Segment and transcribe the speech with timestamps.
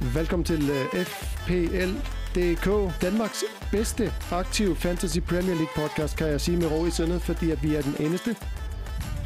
[0.00, 6.66] Velkommen til uh, FPL.dk, Danmarks bedste aktive Fantasy Premier League podcast, kan jeg sige med
[6.72, 8.36] ro i sindet, fordi at vi er den eneste.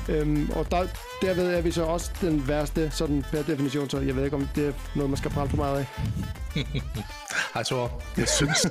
[0.09, 0.87] Øhm, og der,
[1.23, 4.49] derved er vi så også den værste, sådan per definition, så jeg ved ikke, om
[4.55, 5.87] det er noget, man skal prale for meget af.
[7.55, 8.03] Hej Thor.
[8.17, 8.67] Jeg synes,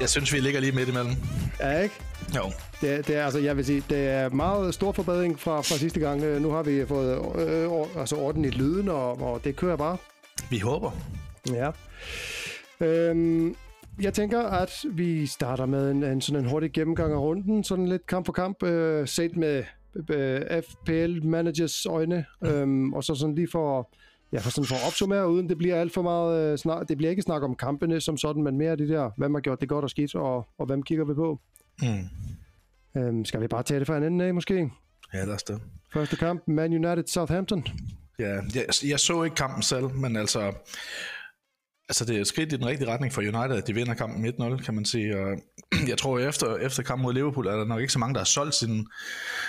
[0.00, 1.12] jeg synes, vi ligger lige midt imellem.
[1.60, 1.94] Ja, ikke?
[2.36, 2.42] Jo.
[2.80, 5.78] Det, er- det er, altså, jeg vil sige, det er meget stor forbedring fra, fra
[5.78, 6.22] sidste gang.
[6.22, 9.96] Øh, Nu har vi fået øh, altså orden i lyden, og, og det kører bare.
[10.50, 10.90] Vi håber.
[11.46, 11.70] Ja.
[12.80, 13.54] Øhm,
[14.00, 17.88] jeg tænker, at vi starter med en, en sådan en hurtig gennemgang af runden, sådan
[17.88, 19.64] lidt kamp for kamp, øh, set med
[20.10, 23.90] øh, FPL managers øjne, øhm, og så sådan lige for,
[24.32, 26.96] ja, for, sådan for at opsummere, uden det bliver alt for meget øh, snak, det
[26.96, 29.68] bliver ikke snak om kampene som sådan, men mere det der, hvem har gjort det
[29.68, 31.40] godt og skidt, og, og hvem kigger vi på.
[31.82, 33.00] Mm.
[33.00, 34.70] Øhm, skal vi bare tage det fra en ende af, måske?
[35.14, 35.60] Ja, lad os det.
[35.92, 37.66] Første kamp, Man United Southampton.
[38.18, 40.52] Ja, jeg, jeg så ikke kampen selv, men altså...
[41.88, 44.26] Altså, det er et skridt i den rigtige retning for United, at de vinder kampen
[44.56, 45.16] 1-0, kan man sige.
[45.18, 45.36] Og
[45.88, 48.24] jeg tror, efter, efter kampen mod Liverpool, er der nok ikke så mange, der har
[48.24, 48.86] solgt sin,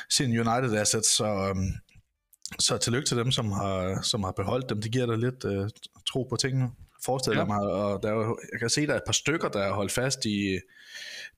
[0.09, 1.71] sin United assets, så, øhm,
[2.59, 4.81] så tillykke til dem, som har, som har beholdt dem.
[4.81, 5.67] Det giver dig lidt uh,
[6.09, 6.69] tro på tingene,
[7.05, 7.45] forestiller Ja.
[7.45, 7.59] mig.
[7.59, 9.91] Og der er jo, jeg kan se, der er et par stykker, der er holdt
[9.91, 10.59] fast i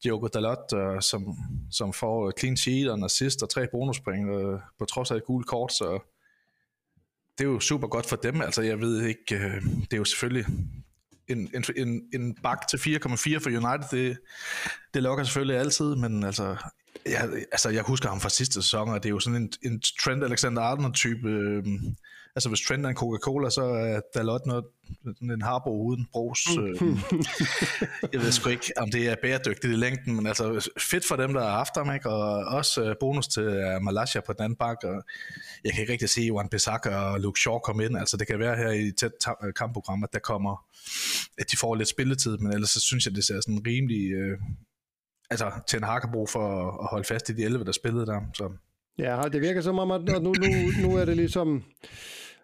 [0.03, 1.35] Diogo Dalot, uh, som,
[1.71, 5.25] som får clean sheet og en assist og tre bonuspoint uh, på trods af et
[5.25, 5.99] gult kort, så
[7.37, 8.41] det er jo super godt for dem.
[8.41, 10.45] Altså, jeg ved ikke, øh, det er jo selvfølgelig
[11.27, 14.17] en, en, en, en bak til 4,4 for United, det,
[14.93, 16.55] det lokker selvfølgelig altid, men altså,
[17.05, 19.81] jeg, altså, jeg husker ham fra sidste sæson, og det er jo sådan en, en
[20.01, 21.27] Trent Alexander-Arnold-type.
[21.27, 21.63] Øh,
[22.35, 24.65] altså, hvis Trent er en Coca-Cola, så er Dalot noget,
[25.21, 26.47] en harbo uden brus.
[26.59, 26.81] Øh,
[28.13, 31.33] jeg ved sgu ikke, om det er bæredygtigt i længden, men altså fedt for dem,
[31.33, 32.09] der har haft ham, ikke?
[32.09, 35.03] og også øh, bonus til uh, Malaysia på den anden bak, og
[35.63, 38.39] jeg kan ikke rigtig se, Juan Bissaka og Luke Shaw komme ind, altså det kan
[38.39, 39.11] være her i tæt
[39.43, 40.65] øh, kampprogram, at der kommer,
[41.37, 44.37] at de får lidt spilletid, men ellers så synes jeg, det ser sådan rimelig, øh,
[45.29, 48.05] altså Ten Hag har brug for at, at holde fast i de 11, der spillede
[48.05, 48.51] der, så
[48.97, 50.33] Ja, det virker som om, at nu, nu,
[50.81, 51.63] nu er det ligesom...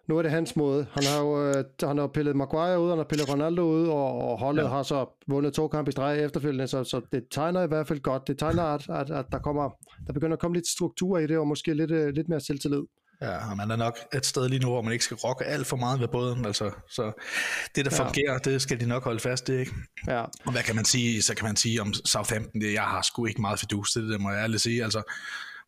[0.08, 0.86] Nu er det hans måde.
[0.92, 4.18] Han har jo øh, han har pillet Maguire ud, han har pillet Ronaldo ud, og,
[4.30, 4.68] og holdet ja.
[4.68, 8.00] Har så vundet to kampe i streg efterfølgende, så, så det tegner i hvert fald
[8.00, 8.28] godt.
[8.28, 9.70] Det tegner, at, at, at der, kommer,
[10.06, 12.82] der begynder at komme lidt struktur i det, og måske lidt, øh, lidt mere selvtillid.
[13.22, 15.66] Ja, og man er nok et sted lige nu, hvor man ikke skal rokke alt
[15.66, 16.44] for meget ved båden.
[16.46, 17.12] Altså, så
[17.76, 18.04] det, der Ja.
[18.04, 19.52] fungerer, det skal de nok holde fast i.
[19.52, 19.72] Ikke?
[20.06, 21.22] Ja, Og hvad kan man sige?
[21.22, 24.10] Så kan man sige om Southampton, det, jeg har sgu ikke meget fidus til det,
[24.10, 24.84] det må jeg ærligt sige.
[24.84, 25.02] Altså,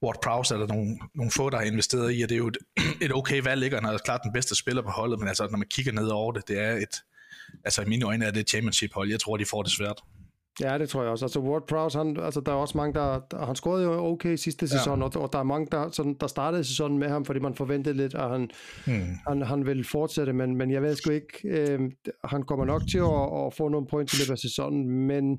[0.03, 2.49] Ward Prowse er der nogle, nogle få, der har investeret i, og det er jo
[2.49, 2.59] et,
[3.05, 3.77] et okay valg, ikke?
[3.77, 6.07] Og han er klart den bedste spiller på holdet, men altså, når man kigger ned
[6.09, 6.95] over det, det er et,
[7.65, 9.11] altså i mine øjne er det et championship-hold.
[9.11, 10.01] Jeg tror, de får det svært.
[10.61, 11.25] ja, det tror jeg også.
[11.25, 14.37] Altså Ward Prowse, han, altså, der er også mange, der, der han scorede jo okay
[14.37, 14.79] sidste Ja.
[14.79, 17.55] sæson, og, og der er mange, der, sådan, der startede sæsonen med ham, fordi man
[17.55, 18.51] forventede lidt, at han,
[18.87, 19.07] Hmm.
[19.29, 21.81] han, han vil fortsætte, men, men jeg ved sgu ikke, øh,
[22.25, 25.39] han kommer nok til at, at få nogle point i løbet af sæsonen, men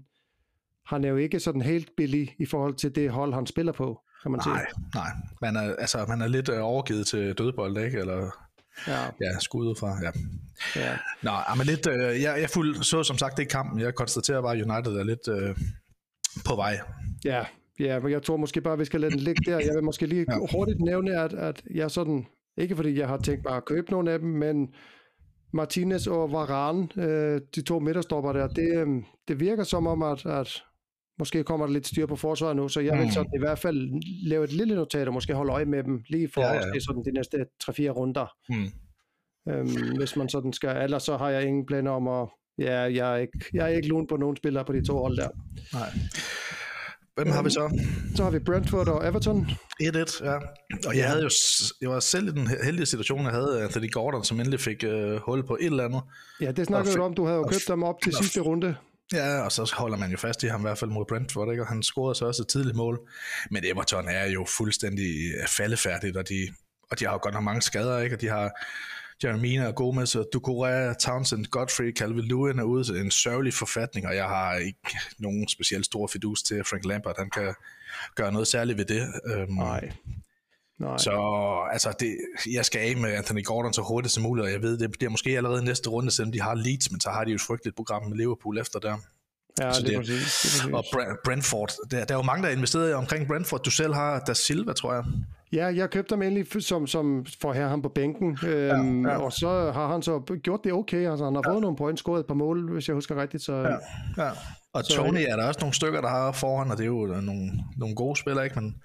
[0.86, 4.00] han er jo ikke sådan helt billig i forhold til det hold, han spiller på,
[4.22, 4.54] kan man sige.
[4.54, 4.66] Nej,
[4.96, 5.09] nej.
[5.42, 8.00] Man er, altså, man er lidt øh, overgivet til dødbold, ikke?
[8.00, 8.30] Eller
[8.88, 10.12] Ja, ja, skud ud fra, ja.
[10.76, 10.98] ja.
[11.22, 13.80] Nå, men lidt, øh, jeg, jeg fuld, så som sagt ikke kampen.
[13.80, 15.56] Jeg konstaterer bare, at United er lidt øh,
[16.46, 16.80] på vej.
[17.26, 17.46] ja,
[17.80, 19.60] ja, men jeg tror måske bare, vi skal lade den ligge der.
[19.60, 20.38] Jeg vil måske lige Ja.
[20.52, 22.26] hurtigt nævne, at, at jeg sådan,
[22.58, 24.68] ikke fordi jeg har tænkt mig at købe nogle af dem, men
[25.54, 28.88] Martinez og Varane, øh, de to midterstopper der, det, øh,
[29.28, 30.64] det virker som om, at, at
[31.22, 33.12] måske kommer der lidt styr på forsvaret nu, så jeg vil Mm.
[33.12, 33.80] sådan i hvert fald
[34.30, 37.04] lave et lille notat og måske holde øje med dem lige for Ja, ja, sådan
[37.06, 38.26] de næste 3-4 runder.
[38.50, 38.70] Hmm.
[39.50, 42.28] Øhm, hvis man sådan skal, ellers så har jeg ingen planer om at,
[42.60, 45.18] ja, jeg er ikke, jeg er ikke lun på nogen spillere på de to hold
[45.18, 45.30] der.
[45.74, 45.90] Nej.
[47.16, 47.80] Hvem har vi så?
[48.16, 49.46] Så har vi Brentford og Everton.
[49.84, 50.36] 1-1, ja.
[50.88, 51.30] Og jeg havde jo,
[51.81, 55.16] jeg var selv i den heldige situation, jeg havde Anthony Gordon, som endelig fik øh,
[55.16, 56.02] hul på et eller andet.
[56.42, 58.76] Ja, det snakkede du om, du havde jo købt dem op til sidste runde.
[59.14, 61.64] Ja, og så holder man jo fast i ham i hvert fald mod Brentford, ikke?
[61.64, 63.10] og han scorede så også et tidligt mål.
[63.52, 66.48] Men Everton er jo fuldstændig øh, faldefærdigt, og de,
[66.92, 68.16] og de har jo godt nok mange skader, ikke?
[68.16, 68.52] og de har
[69.24, 74.08] Jeremina og Gomez og Ducouré, Townsend, Godfrey, Calvin Lewin er ude til en sørgelig forfatning,
[74.08, 77.54] og jeg har ikke nogen specielt stor fidus til, at Frank Lampard han kan
[78.16, 79.07] gøre noget særligt ved det.
[79.25, 79.92] Øhm, Nej.
[80.81, 80.98] Nej.
[80.98, 81.12] Så
[81.72, 82.18] altså, det,
[82.54, 85.10] jeg skal af med Anthony Gordon så hurtigt som muligt, og jeg ved, det bliver
[85.12, 87.75] måske allerede næste runde, selvom de har Leeds, men så har de jo et frygteligt
[87.75, 88.98] program med Liverpool efter der.
[89.62, 90.62] ja, så det er det- præcis.
[90.66, 91.07] Det Og præcis.
[91.10, 93.63] Bra- Brentford, der, der er jo mange, der er investeret omkring Brentford.
[93.63, 95.04] Du selv har Da Silva, tror jeg.
[95.54, 99.18] Ja, jeg købte ham endelig som, som for at have ham på bænken, øhm, ja.
[99.18, 101.10] og så har han så gjort det okay.
[101.10, 103.44] Altså, han har fået nogle point, scoret et par mål, hvis jeg husker rigtigt.
[103.44, 104.24] Så, ja.
[104.25, 104.30] Ja.
[104.74, 107.06] Og Så- Tony er der også nogle stykker, der har foran, og det er jo
[107.06, 108.60] nogle, nogle gode spillere, ikke?
[108.60, 108.75] Men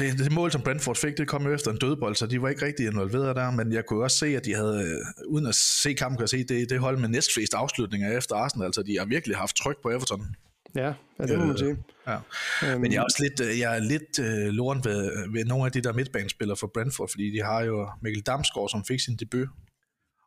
[0.00, 2.48] Altså, det mål, som Brentford fik, det kom jo efter en dødbold, så de var
[2.48, 5.54] ikke rigtig involveret der, men jeg kunne også se, at de havde, øh, uden at
[5.54, 8.98] se kampen, kan jeg se, det, det hold med næstflest afslutninger efter Arsenal, altså de
[8.98, 10.36] har virkelig haft tryk på Everton.
[10.74, 10.86] Ja,
[11.18, 11.76] ja det må man Øh, sige.
[12.06, 12.16] Ja.
[12.64, 15.66] Øhm, Men jeg er også lidt, øh, jeg er lidt øh, loren ved, ved nogle
[15.66, 19.16] af de der midtbanespillere for Brentford, fordi de har jo Mikkel Damsgaard, som fik sin
[19.16, 19.48] debut.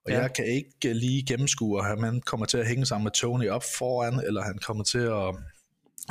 [0.05, 0.19] Og Ja.
[0.21, 3.63] jeg kan ikke lige gennemskue, at han kommer til at hænge sammen med Tony op
[3.77, 5.35] foran, eller han kommer til at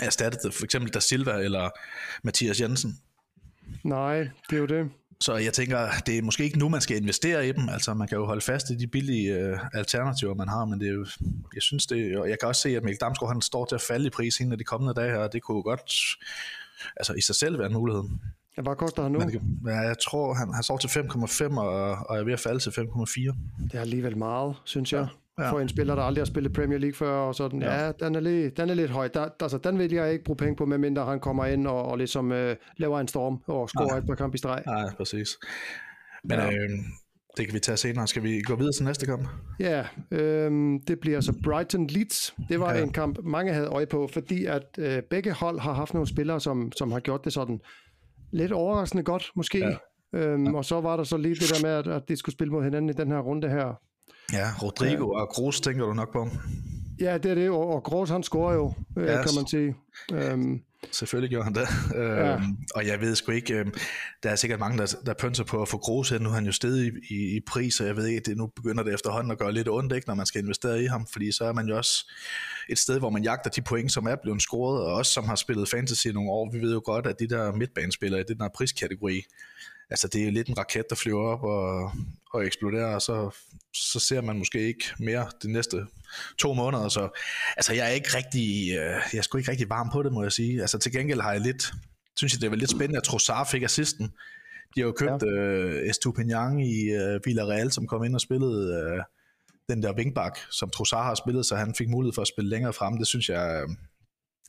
[0.02, 1.70] erstatte det, for eksempel Da Silva eller
[2.24, 2.98] Mathias Jensen.
[3.84, 4.18] Nej,
[4.50, 4.90] det er jo det.
[5.20, 7.68] Så jeg tænker, det er måske ikke nu, man skal investere i dem.
[7.68, 10.88] Altså, man kan jo holde fast i de billige øh, alternativer, man har, men det
[10.88, 11.06] er jo,
[11.54, 13.80] jeg synes det, og jeg kan også se, at Mikkel Damsgaard, han står til at
[13.80, 15.92] falde i pris inden de kommende dage her, og det kunne jo godt
[16.96, 18.02] altså, i sig selv være en mulighed.
[18.56, 19.18] Ja, Hvad koster han nu?
[19.18, 22.60] Men ja, jeg tror, han, han står til 5,5 og, og er ved at falde
[22.60, 23.36] til 5,4.
[23.64, 25.00] Det er alligevel meget, synes jeg.
[25.00, 25.06] Ja.
[25.38, 27.92] For en spiller, der aldrig har spillet Premier League før, og sådan, ja, Ja.
[27.92, 29.08] den, er lidt, den er lidt høj.
[29.08, 31.98] Der, altså, den vil jeg ikke bruge penge på, medmindre han kommer ind og, og
[31.98, 34.62] ligesom øh, laver en storm og scorer et par kamp i streg.
[34.66, 35.28] Nej, præcis.
[36.24, 36.44] Men Ja.
[36.44, 36.52] ja.
[36.52, 36.70] øh,
[37.36, 38.06] det kan vi tage senere.
[38.06, 39.28] Skal vi gå videre til næste kamp?
[39.60, 42.34] Ja, øhm, det bliver så Brighton Leeds.
[42.48, 42.76] Det var ja.
[42.78, 42.82] Ja.
[42.84, 46.40] en kamp, mange havde øje på, fordi at øh, begge hold har haft nogle spillere,
[46.40, 47.60] som, som har gjort det sådan
[48.32, 49.58] lidt overraskende godt, måske.
[49.58, 49.76] Ja.
[50.18, 52.52] Øhm, og så var der så lige det der med, at, at de skulle spille
[52.52, 53.80] mod hinanden i den her runde her.
[54.32, 55.20] Ja, Rodrigo ja.
[55.20, 56.28] og Kroos tænker du nok på.
[57.00, 59.74] Ja, det er det, og, og han scorer jo, øh, Ja, kan man sige.
[60.12, 60.60] Øhm,
[60.92, 61.68] Selvfølgelig gjorde han det.
[61.94, 62.30] Ja.
[62.30, 62.40] Ja.
[62.74, 63.66] Og jeg ved sgu ikke, øh,
[64.22, 66.22] der er sikkert mange, der, der pønser på at få Kroos hen.
[66.22, 68.46] Nu er han jo stedet i, i, i pris, og jeg ved ikke, det, nu
[68.46, 71.32] begynder det efterhånden at gøre lidt ondt, ikke, når man skal investere i ham, fordi
[71.32, 72.12] så er man jo også
[72.68, 75.34] et sted, hvor man jagter de point, som er blevet scoret, og også som har
[75.34, 76.50] spillet fantasy nogle år.
[76.52, 79.22] Vi ved jo godt, at de der midtbanespillere i den her priskategori,
[79.90, 81.92] altså det er lidt en raket, der flyver op og,
[82.32, 83.30] og eksploderer, og så,
[83.74, 85.86] så ser man måske ikke mere de næste
[86.38, 86.88] to måneder.
[86.88, 87.20] Så
[87.56, 90.22] altså, jeg er ikke rigtig, øh, jeg er sgu ikke rigtig varm på det, må
[90.22, 90.60] jeg sige.
[90.60, 91.72] Altså til gengæld har jeg lidt,
[92.16, 94.12] synes jeg, det var lidt spændende, at Trossard fik assisten.
[94.74, 95.28] De har jo købt ja.
[95.28, 99.02] øh, Estupinian i øh, Villarreal, som kom ind og spillede øh,
[99.68, 102.72] den der vingbak, som Trossard har spillet, så han fik mulighed for at spille længere
[102.72, 102.98] frem.
[102.98, 103.68] Det synes jeg, øh,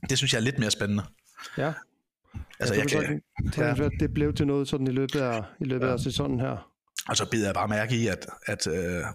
[0.09, 1.03] det synes jeg er lidt mere spændende.
[1.57, 1.73] ja,
[2.59, 3.21] Altså, jeg, jeg kan,
[3.53, 4.05] kan, godt, ja.
[4.05, 5.93] det blev til noget sådan i løbet af, i løbet ja.
[5.93, 6.71] af sæsonen her.
[7.09, 8.73] Og så bider jeg bare mærke i, at, at uh,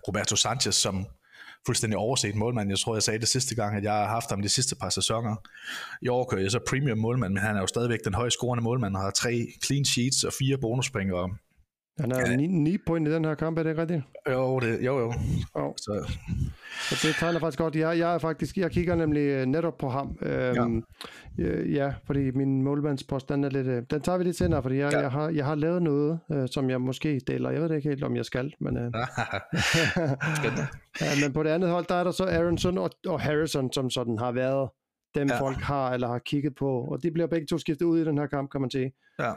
[0.09, 1.07] Roberto Sanchez, som
[1.67, 4.43] fuldstændig overset målmand, jeg tror, jeg sagde det sidste gang, at jeg har haft ham
[4.43, 5.37] de sidste par sæsoner.
[6.03, 8.65] I år kører jeg så premium målmand, men han er jo stadigvæk den højst scorende
[8.65, 11.13] målmand, og har tre clean sheets og fire bonuspoint.
[12.01, 12.37] Han er ja.
[12.37, 14.03] 9, 9 point i den her kamp, er det ikke rigtigt?
[14.31, 15.13] jo, det, jo, jo.
[15.59, 15.75] Jo.
[15.77, 15.93] Så,
[16.91, 17.77] Og det tegner faktisk godt.
[17.77, 20.19] Jeg, jeg er faktisk, jeg kigger nemlig øh, netop på ham.
[20.23, 20.85] Øhm,
[21.39, 21.45] ja.
[21.45, 24.77] Øh, ja, fordi min målmandspost, den er lidt, øh, den tager vi lidt senere, fordi
[24.77, 25.01] jeg, ja.
[25.01, 27.51] Jeg, har, jeg har lavet noget, øh, som jeg måske deler.
[27.51, 28.85] Jeg ved det ikke helt, om jeg skal, men, øh,
[31.01, 33.91] ja, men på det andet hold, der er der så Aronson og, og Harrison, som
[33.91, 34.69] sådan har været
[35.15, 35.41] dem, ja.
[35.41, 36.71] Folk har eller har kigget på.
[36.85, 38.93] Og de bliver begge to skiftet ud i den her kamp, kan man sige.
[39.19, 39.33] Ja.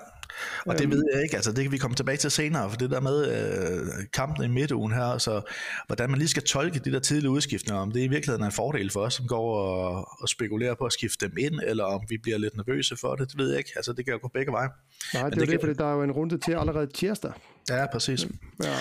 [0.66, 2.90] Og det ved jeg ikke, altså det kan vi komme tilbage til senere, for det
[2.92, 5.42] der med øh, kampen i midtugen her, så
[5.88, 8.52] hvordan man lige skal tolke de der tidlige udskiftninger, om det i virkeligheden er en
[8.52, 12.02] fordel for os, som går og, og spekulerer på at skifte dem ind, eller om
[12.10, 14.28] vi bliver lidt nervøse for det, det ved jeg ikke, altså det kan jo gå
[14.34, 14.69] begge veje.
[15.14, 16.88] Nej, det er det det, det kan- fordi der er jo en runde til allerede
[16.88, 17.31] tirsdag.
[17.69, 18.28] Ja, præcis.
[18.64, 18.76] Ja,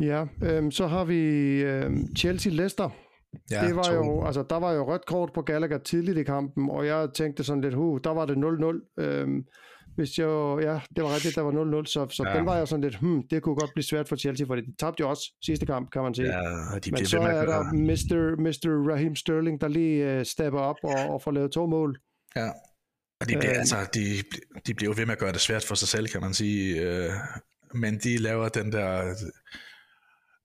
[0.00, 1.16] ja øhm, så har vi
[1.62, 2.90] øhm, Chelsea-Leicester.
[3.50, 6.22] Ja, det var to- jo, altså, der var jo rødt kort på Gallagher tidligt i
[6.22, 9.02] kampen, og jeg tænkte sådan lidt, huh, der var det 0-0.
[9.04, 9.44] Øhm,
[9.96, 12.36] hvis jeg, ja, det var rigtigt, der var 0-0, så, så ja.
[12.36, 14.62] Den var jeg sådan lidt, hmm, det kunne godt blive svært for Chelsea, for de
[14.80, 16.28] tabte jo også sidste kamp, kan man sige.
[16.28, 17.62] Ja, de Men så er der.
[17.72, 18.40] Mr.
[18.40, 18.90] Mr.
[18.92, 21.98] Raheem Sterling, der lige uh, stepper op og, og får lavet to mål.
[22.36, 22.48] Ja.
[23.20, 23.58] Og de bliver, Øhm.
[23.58, 24.00] altså, de,
[24.66, 26.80] de bliver jo ved med at gøre det svært for sig selv, kan man sige.
[26.82, 27.10] Øh,
[27.74, 29.14] men de laver den der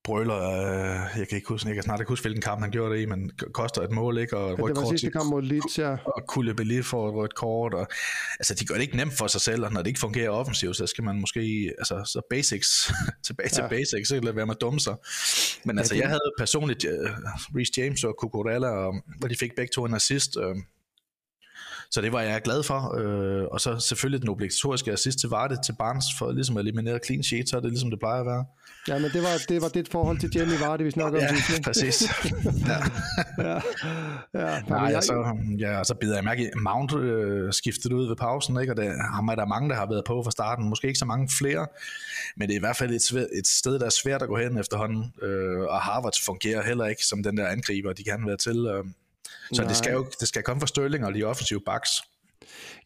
[0.08, 2.96] brøler, øh, jeg kan ikke huske, jeg kan snart ikke huske, hvilken kamp han gjorde
[2.96, 4.38] det i, men koster et mål, ikke?
[4.38, 5.92] Og Ja, det var kort sidste kamp mod Leeds, ja.
[6.06, 7.88] og Koulibaly får et rødt kort, og
[8.40, 10.76] altså de gør det ikke nemt for sig selv, og når det ikke fungerer offensivt,
[10.76, 12.92] så skal man måske, altså så basics,
[13.28, 13.68] tilbage til Ja.
[13.68, 14.96] basics, så lade være med at dumme sig.
[15.66, 17.10] Men altså det- jeg havde personligt uh,
[17.58, 20.56] Reece James og Cucurella, og, og de fik begge to en assist, uh,
[21.92, 25.54] så det var jeg glad for, øh, og så selvfølgelig den obligatoriske assist til Vardy
[25.66, 28.26] til Barnes, for ligesom at eliminere clean sheet, så er det ligesom det plejer at
[28.26, 28.46] være.
[28.88, 31.36] Ja, men det var det, var det forhold til Jamie Vardy, vi snakker Ja, om
[31.36, 31.64] ikke?
[31.64, 32.02] præcis.
[32.68, 32.80] ja.
[33.48, 33.60] ja,
[34.34, 34.60] ja.
[34.70, 38.62] Nej, jeg, så, ja, så bider jeg mærke i, Mount øh, skiftet ud ved pausen,
[38.62, 38.74] ikke?
[38.74, 40.70] og det, ham er der mange, der har været på fra starten.
[40.70, 41.68] Måske ikke så mange flere,
[42.38, 44.58] men det er i hvert fald et, et sted, der er svært at gå hen
[44.58, 45.14] efterhånden.
[45.22, 48.58] Øh, og Harvard fungerer heller ikke som den der angriber, de kan være til.
[48.66, 48.84] Øh.
[49.54, 49.68] Så Nej.
[49.68, 51.90] det skal jo det skal komme fra Sterling og de offensive backs.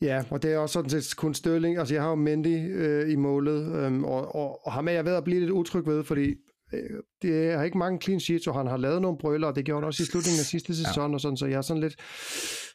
[0.02, 1.78] Ja, og det er også sådan set kun Sterling.
[1.78, 5.06] Altså, jeg har jo Mendy øh, i målet, øhm, og, og, og ham er jeg
[5.06, 6.36] ved at blive lidt utryg ved, fordi
[6.74, 9.66] øh, det er ikke mange clean sheets, og han har lavet nogle brøler, og det
[9.66, 11.16] gjorde han også i slutningen af sidste sæson, ja.
[11.16, 11.96] og sådan, så jeg er sådan lidt,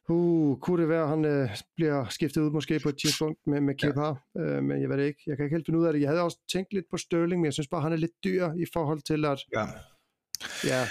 [0.08, 3.60] Uh, kunne det være, at han øh, bliver skiftet ud måske på et tidspunkt med,
[3.60, 4.40] med Kepa, ja.
[4.40, 5.22] øh, men jeg ved det ikke.
[5.26, 6.00] Jeg kan ikke helt finde ud af det.
[6.00, 8.52] Jeg havde også tænkt lidt på Sterling, men jeg synes bare, han er lidt dyr
[8.52, 9.38] i forhold til at...
[9.56, 9.66] Ja.
[10.64, 10.88] Ja,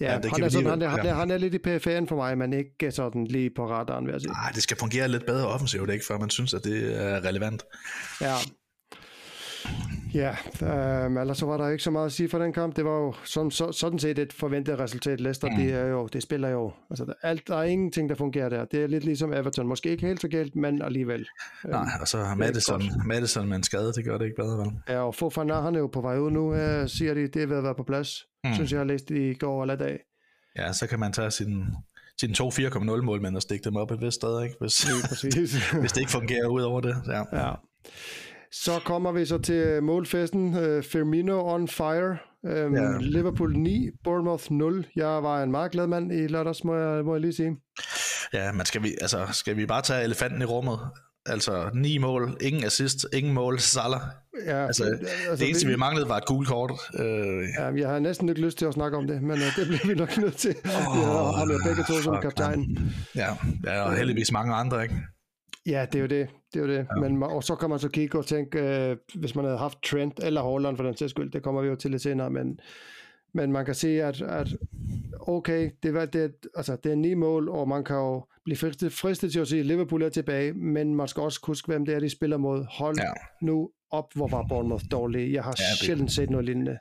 [0.00, 2.16] Ja, ja han, er sådan, han, er, han, er, han er lidt i periferien for
[2.16, 4.32] mig, men ikke sådan lige på radaren, vil jeg sige.
[4.32, 7.62] Nej, det skal fungere lidt bedre offensivt, ikke, før man synes, at det er relevant.
[8.20, 8.34] Ja,
[10.14, 12.76] Ja, øh, ellers så var der ikke så meget at sige for den kamp.
[12.76, 15.20] Det var jo sådan, så, sådan set et forventet resultat.
[15.20, 15.56] Leicester, mm.
[15.56, 16.72] det, er jo, det spiller jo...
[16.90, 18.64] Altså, der, alt, der er ingenting, der fungerer der.
[18.64, 19.66] Det er lidt ligesom Everton.
[19.66, 21.26] Måske ikke helt så galt, men alligevel.
[21.64, 24.72] Nej, og så har Madison, Madison med en skade, det gør det ikke bedre, vel?
[24.88, 27.28] Ja, og Fofana, han er jo på vej ud nu, øh, siger de.
[27.28, 28.26] Det er ved at være på plads.
[28.44, 28.54] Mm.
[28.54, 29.98] Synes jeg, har læst i går eller dag.
[30.58, 31.64] Ja, så kan man tage sin,
[32.20, 34.56] sin to 4,0 mål, og stikke dem op et vist sted, ikke?
[34.60, 34.82] Hvis,
[35.80, 36.96] hvis det ikke fungerer ud over det.
[37.06, 37.22] Ja.
[37.32, 37.52] ja.
[38.52, 40.48] Så kommer vi så til målfesten.
[40.48, 42.16] Uh, Firmino on fire.
[42.42, 42.98] Um, ja.
[43.00, 44.86] Liverpool 9, Bournemouth 0.
[44.96, 47.56] Jeg var en meget glad mand i lørdags, må jeg, må jeg lige sige.
[48.32, 50.78] Ja, men skal vi, altså, skal vi bare tage elefanten i rummet?
[51.26, 54.00] Altså ni mål, ingen assist, ingen mål, Salah.
[54.46, 56.70] Ja, altså, altså, det eneste, vi manglede, var et gult kort.
[56.70, 57.04] Uh,
[57.58, 59.86] ja, jeg har næsten ikke lyst til at snakke om det, men uh, det bliver
[59.86, 60.54] vi nok nødt til.
[60.64, 62.78] Oh, vi har jo begge to som kaptajn.
[63.14, 63.28] Ja,
[63.64, 64.94] ja, og heldigvis mange andre, ikke?
[65.66, 66.28] Ja, det er jo det.
[66.54, 66.86] Det er jo det.
[66.96, 67.00] Ja.
[67.00, 70.20] Men, og så kan man så kigge og tænke, øh, hvis man havde haft Trent
[70.22, 72.60] eller Holland for den sags skyld, det kommer vi jo til lidt senere, men,
[73.34, 74.48] men man kan se, at, at
[75.20, 78.92] okay, det, var, det, altså, det er ni mål, og man kan jo blive fristet,
[78.92, 81.94] fristet til at sige, at Liverpool er tilbage, men man skal også huske, hvem det
[81.94, 82.64] er, de spiller mod.
[82.70, 83.12] Hold ja.
[83.42, 85.32] nu op, hvor var Bournemouth dårlig.
[85.32, 85.78] Jeg har ja, det...
[85.78, 86.78] sjældent set noget lignende.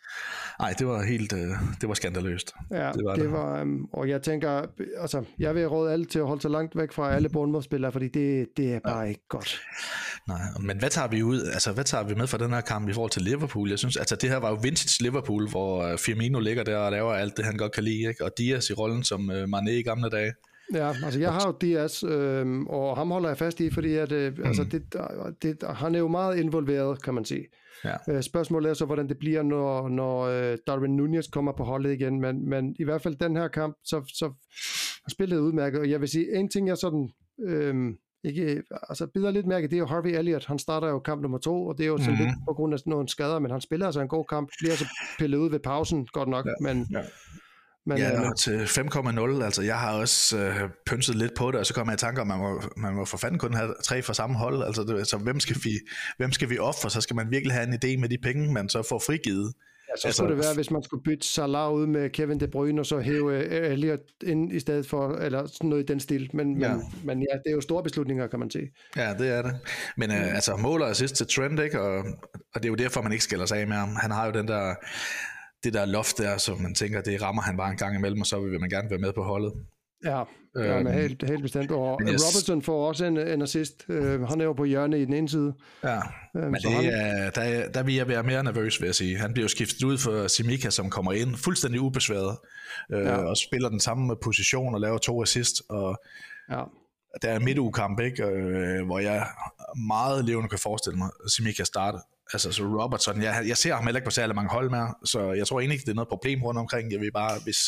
[0.60, 1.50] Nej, det var helt, øh,
[1.82, 2.54] det var skandaløst.
[2.72, 3.24] Ja, det var, det.
[3.24, 4.66] det var um, og jeg tænker,
[4.98, 8.08] altså, jeg vil råde alle til at holde sig langt væk fra alle Bournemouth-spillere, fordi
[8.08, 9.10] det, det er bare ja.
[9.10, 9.62] ikke godt.
[10.28, 12.90] Nej, men hvad tager vi ud, altså hvad tager vi med fra den her kamp
[12.90, 13.70] i forhold til Liverpool?
[13.70, 16.92] Jeg synes, altså det her var jo vintage Liverpool, hvor øh, Firmino ligger der og
[16.92, 18.26] laver alt det, han godt kan lide, ikke?
[18.26, 20.34] og Diaz i rollen som uh, Mané i gamle dage.
[20.74, 24.12] Ja, altså jeg har jo Diaz, øh, og ham holder jeg fast i, fordi at,
[24.12, 24.44] øh, mm.
[24.46, 24.94] altså det,
[25.42, 27.46] det, han er jo meget involveret, kan man sige.
[27.86, 27.96] Ja.
[28.10, 31.94] Øh, spørgsmålet er så, hvordan det bliver, når, når øh, Darwin Nunez kommer på holdet
[31.94, 34.34] igen, men, men i hvert fald den her kamp, så, så
[35.10, 37.10] spillet udmærket, og jeg vil sige, en ting jeg sådan,
[37.46, 41.22] øh, ikke, altså bider lidt mærke, det er jo Harvey Elliott, han starter jo kamp
[41.22, 42.26] nummer to, og det er jo sådan mm-hmm.
[42.26, 44.86] lidt på grund af nogle skader, men han spiller altså en god kamp, bliver så
[45.20, 46.74] pillet ud ved pausen, godt nok, ja.
[46.74, 46.88] men...
[46.92, 47.02] Ja
[47.86, 51.60] men, ja, øh, og til 5,0, altså jeg har også øh, pynset lidt på det,
[51.60, 53.54] og så kommer jeg i tanke om, at man må, man må for fanden kun
[53.54, 54.64] have tre fra samme hold.
[54.64, 55.72] Altså, det, altså hvem, skal vi,
[56.18, 56.90] hvem skal vi ofre?
[56.90, 59.54] Så skal man virkelig have en idé med de penge, man så får frigivet.
[59.92, 62.48] Ja, så altså, skulle det være, hvis man skulle bytte Salah ud med Kevin De
[62.48, 66.00] Bruyne, og så hæve øh, Elliot ind i stedet for, eller sådan noget i den
[66.00, 66.30] stil.
[66.34, 66.74] Men, ja.
[66.74, 68.72] men, men ja, det er jo store beslutninger, kan man sige.
[68.96, 69.56] Ja, det er det.
[69.98, 71.82] Men øh, altså, måler assist til Trent, ikke?
[71.82, 72.06] Og,
[72.54, 73.96] og det er jo derfor, man ikke skiller sig af med ham.
[73.96, 74.76] Han har jo den der
[75.64, 78.28] det der loft der, så man tænker, det rammer han bare en gang imellem, og
[78.28, 79.54] så vil man gerne være med på holdet.
[80.06, 80.24] Ja, ja
[80.56, 81.72] men øhm, helt, helt bestemt.
[81.72, 82.10] Og yes.
[82.10, 83.86] Robertson får også en, en assist.
[83.90, 85.54] Uh, han er jo på hjørnet i den ene side.
[85.84, 85.98] Ja,
[86.36, 86.86] uh, men det, han...
[86.86, 89.18] er, der, der vil jeg være mere nervøs, vil jeg sige.
[89.18, 92.38] Han bliver jo skiftet ud for Simika, som kommer ind fuldstændig ubesværet,
[92.94, 93.16] uh, ja.
[93.16, 95.62] og spiller den samme position og laver to assist.
[95.70, 95.98] Og
[96.52, 96.64] ja.
[97.22, 99.28] Der er en midtugekamp, ikke, uh, hvor jeg
[99.88, 102.00] meget levende kan forestille mig, at Simika starter
[102.34, 105.32] altså så Robertson, jeg, jeg ser ham heller ikke på særlig mange hold mere, så
[105.32, 106.92] jeg tror egentlig ikke, det er noget problem rundt omkring.
[106.92, 107.60] Jeg vil bare, hvis,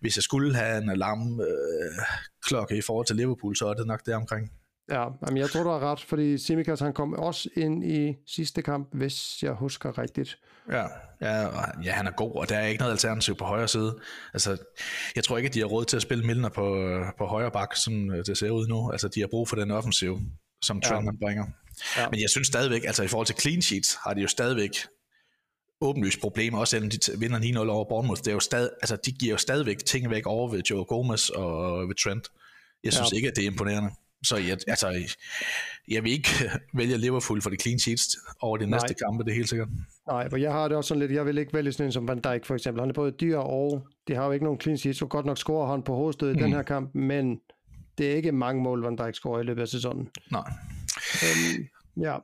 [0.00, 4.06] hvis jeg skulle have en alarm øh, i forhold til Liverpool, så er det nok
[4.06, 4.50] det omkring.
[4.90, 8.62] Ja, men jeg tror, du har ret, fordi Simikas han kom også ind i sidste
[8.62, 10.38] kamp, hvis jeg husker rigtigt.
[10.70, 10.86] Ja,
[11.20, 11.48] ja,
[11.84, 13.98] ja, han er god, og der er ikke noget alternativ på højre side.
[14.32, 14.56] Altså,
[15.16, 16.88] jeg tror ikke, at de har råd til at spille Milner på,
[17.18, 18.90] på højre bak, som det ser ud nu.
[18.90, 20.18] Altså, de har brug for den offensiv,
[20.64, 21.26] som Trent ja.
[21.26, 21.44] bringer.
[21.96, 22.08] Ja.
[22.10, 24.70] Men jeg synes stadigvæk, altså i forhold til clean sheets, har de jo stadigvæk
[25.80, 28.18] åbenlyst problemer, også selvom de vinder 9-0 over Bournemouth.
[28.18, 31.28] Det er jo stadig, altså, de giver jo stadigvæk ting væk over ved Joe Gomez
[31.28, 32.28] og ved Trent.
[32.84, 33.16] Jeg synes ja.
[33.16, 33.90] ikke, at det er imponerende.
[34.24, 35.14] Så jeg, altså,
[35.88, 36.28] jeg vil ikke
[36.78, 39.68] vælge Liverpool for de clean sheets over de næste kampe, det er helt sikkert.
[40.06, 42.08] Nej, for jeg har det også sådan lidt, jeg vil ikke vælge sådan en som
[42.08, 42.80] Van Dijk for eksempel.
[42.80, 45.38] Han er både dyr og, det har jo ikke nogen clean sheets, så godt nok
[45.38, 46.38] scorer han på hovedstød i mm.
[46.38, 47.36] den her kamp, men
[47.98, 50.08] det er ikke mange mål, Van Dijk scorer i løbet af sæsonen.
[50.30, 50.52] Nej.
[51.22, 52.16] Øhm, ja.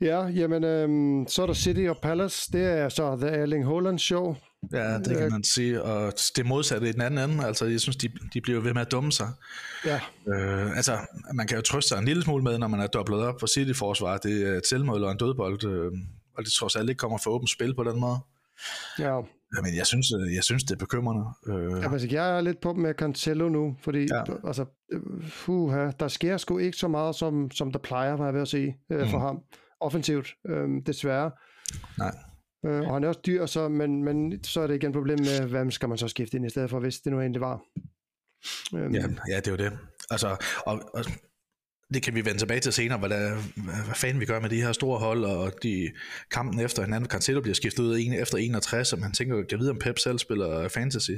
[0.00, 2.52] Ja, jamen, øhm, så er der City og Palace.
[2.52, 4.36] Det er så The Erling Haaland Show.
[4.72, 5.82] Ja, det kan øh, man sige.
[5.82, 7.46] Og det modsatte i den anden ende.
[7.46, 9.28] Altså, jeg synes, de, de bliver ved med at dumme sig.
[9.84, 10.00] Ja.
[10.28, 10.98] Øh, altså,
[11.34, 13.46] man kan jo trøste sig en lille smule med, når man er dobblet op på
[13.46, 14.18] City-forsvar.
[14.18, 15.64] Det er et selvmål og en dødbold.
[15.64, 15.92] Øh,
[16.36, 18.18] og det trods alt ikke kommer for åbent spil på den måde.
[18.98, 19.20] Ja.
[19.52, 21.24] Men jeg synes, øh, jeg synes det er bekymrende.
[21.48, 21.82] Øh.
[21.82, 24.22] Ja, altså, jeg er lidt på med Cancelo nu, fordi ja.
[24.46, 24.64] altså,
[25.48, 28.48] uh, der sker sgu ikke så meget, som, som der plejer, var jeg ved at
[28.48, 29.08] sige, øh, mm.
[29.08, 29.42] for ham.
[29.80, 31.30] Offensivt, øh, desværre.
[31.98, 32.14] Nej.
[32.66, 35.18] Øh, og han er også dyr, så, men, men så er det igen et problem
[35.18, 37.62] med, hvem skal man så skifte ind i stedet for, hvis det nu egentlig var.
[38.74, 38.94] Øhm.
[38.94, 39.78] Ja, ja, det er jo det.
[40.10, 41.04] Altså, og, og
[41.94, 43.34] det kan vi vende tilbage til senere, hvad, der,
[43.84, 45.90] hvad fanden vi gør med de her store hold, og de
[46.30, 47.10] kampen efter hinanden.
[47.10, 50.18] Cancelo bliver skiftet ud en, efter 61, og man tænker, kan vide, om Pep selv
[50.18, 51.10] spiller fantasy.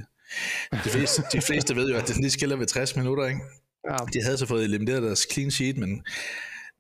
[0.73, 3.41] De fleste, de fleste ved jo, at det lige skiller ved 60 minutter, ikke?
[3.91, 3.97] Ja.
[4.13, 6.03] De havde så fået elimineret deres clean sheet, men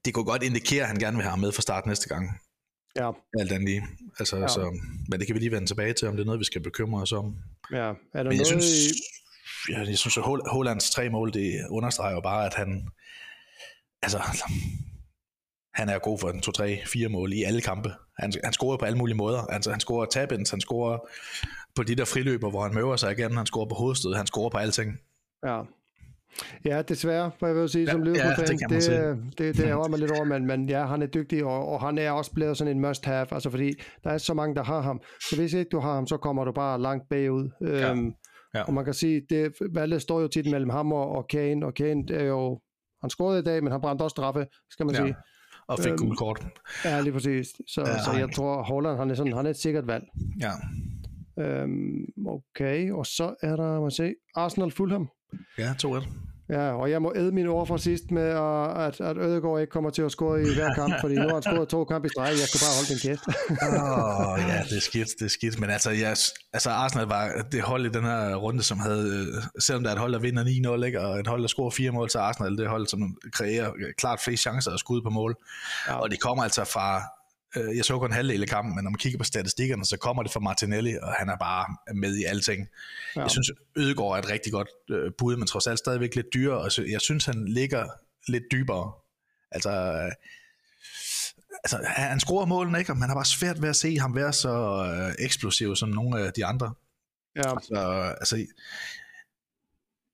[0.05, 2.41] det kunne godt indikere, at han gerne vil have ham med fra start næste gang.
[2.97, 3.11] Ja.
[3.39, 3.83] Alt andet lige.
[4.19, 4.49] Altså, ja.
[4.49, 6.63] så, men det kan vi lige vende tilbage til, om det er noget, vi skal
[6.63, 7.37] bekymre os om.
[7.73, 8.93] Ja, er der men jeg noget synes,
[9.69, 12.89] ja, jeg synes, at Hollands tre mål, det understreger jo bare, at han,
[14.03, 14.19] altså,
[15.75, 17.91] han er god for en 2, 3, 4 mål i alle kampe.
[18.19, 19.41] Han, han scorer på alle mulige måder.
[19.41, 20.99] Altså, han scorer tabins, han scorer
[21.75, 24.51] på de der friløber, hvor han møver sig igen, han scorer på hovedstød, han scorer
[24.51, 24.99] på alting.
[25.47, 25.63] Ja,
[26.65, 28.59] Ja, desværre, hvad jeg vil sige, som Liverpool-fan.
[28.61, 31.45] Ja, det, det, det, det ærger mig lidt over, men, men ja, han er dygtig,
[31.45, 33.73] og, og han er også blevet sådan en must-have, altså fordi
[34.05, 35.01] der er så mange, der har ham.
[35.31, 37.51] Så hvis ikke du har ham, så kommer du bare langt bagud.
[37.61, 37.91] Ja.
[37.91, 38.13] Øhm,
[38.55, 38.63] ja.
[38.63, 41.75] Og man kan sige, det, valget står jo tit mellem ham og, og Kane, og
[41.75, 42.61] Kane er jo,
[43.03, 45.01] han scorede i dag, men han brændte også straffe, skal man ja.
[45.03, 45.17] sige.
[45.67, 46.47] Og fik øhm, kort.
[46.85, 47.49] Ja, lige præcis.
[47.69, 50.05] Så, ja, så jeg tror, Holland, han er, sådan, han er et sikkert valg.
[50.41, 50.53] Ja.
[51.43, 55.09] Øhm, okay, og så er der, man se, Arsenal Fulham.
[55.59, 56.09] Ja, 2-1.
[56.53, 58.29] Ja, og jeg må æde mine ord fra sidst med,
[58.87, 61.43] at, at Ødegaard ikke kommer til at score i hver kamp, fordi nu har han
[61.43, 63.25] scoret to kampe i streg, jeg skal bare holde min kæft.
[63.83, 65.61] oh, ja, det er skidt, det er skidt.
[65.61, 66.17] Men altså, jeg,
[66.53, 70.01] altså Arsenal var det hold i den her runde, som havde, selvom der er et
[70.01, 72.69] hold, der vinder 9-0, ikke, og et hold, der scorer fire mål til Arsenal, det
[72.69, 75.37] hold, som kreerer klart flest chancer og skud på mål.
[75.89, 75.95] Ja.
[75.95, 77.03] Og det kommer altså fra
[77.57, 79.97] Øh, jeg så kun en halvdel af kampen, men når man kigger på statistikkerne, så
[79.97, 82.69] kommer det fra Martinelli, og han er bare med i alting.
[83.17, 83.21] Ja.
[83.21, 86.59] Jeg synes, Ødegaard er et rigtig godt øh, bud, men trods alt stadigvæk lidt dyrere,
[86.59, 87.89] og jeg synes, han ligger
[88.29, 88.93] lidt dybere.
[89.51, 90.13] Altså, øh,
[91.65, 92.93] altså han scorer målene, ikke?
[92.93, 96.21] og man har bare svært ved at se ham være så øh, eksplosiv som nogle
[96.21, 96.75] af de andre.
[97.37, 97.51] Ja.
[97.51, 97.77] Altså,
[98.21, 98.47] altså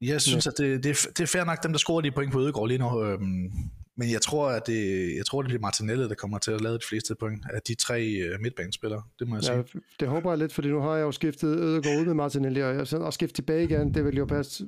[0.01, 0.51] jeg synes, ja.
[0.51, 2.79] at det, det, det er fair nok, dem der scorer de point på Ødegaard lige
[2.79, 3.05] nu.
[3.05, 3.53] Øhm,
[3.99, 6.75] men jeg tror, at det, jeg tror, det bliver Martinelli, der kommer til at lave
[6.75, 9.03] de fleste point af de tre uh, midtbanespillere.
[9.19, 9.81] Det må jeg ja, sige.
[10.01, 12.87] Det håber jeg lidt, fordi nu har jeg jo skiftet Ødegaard ud med Martinelli, og,
[12.93, 14.65] og skifte tilbage igen, det vil jo passe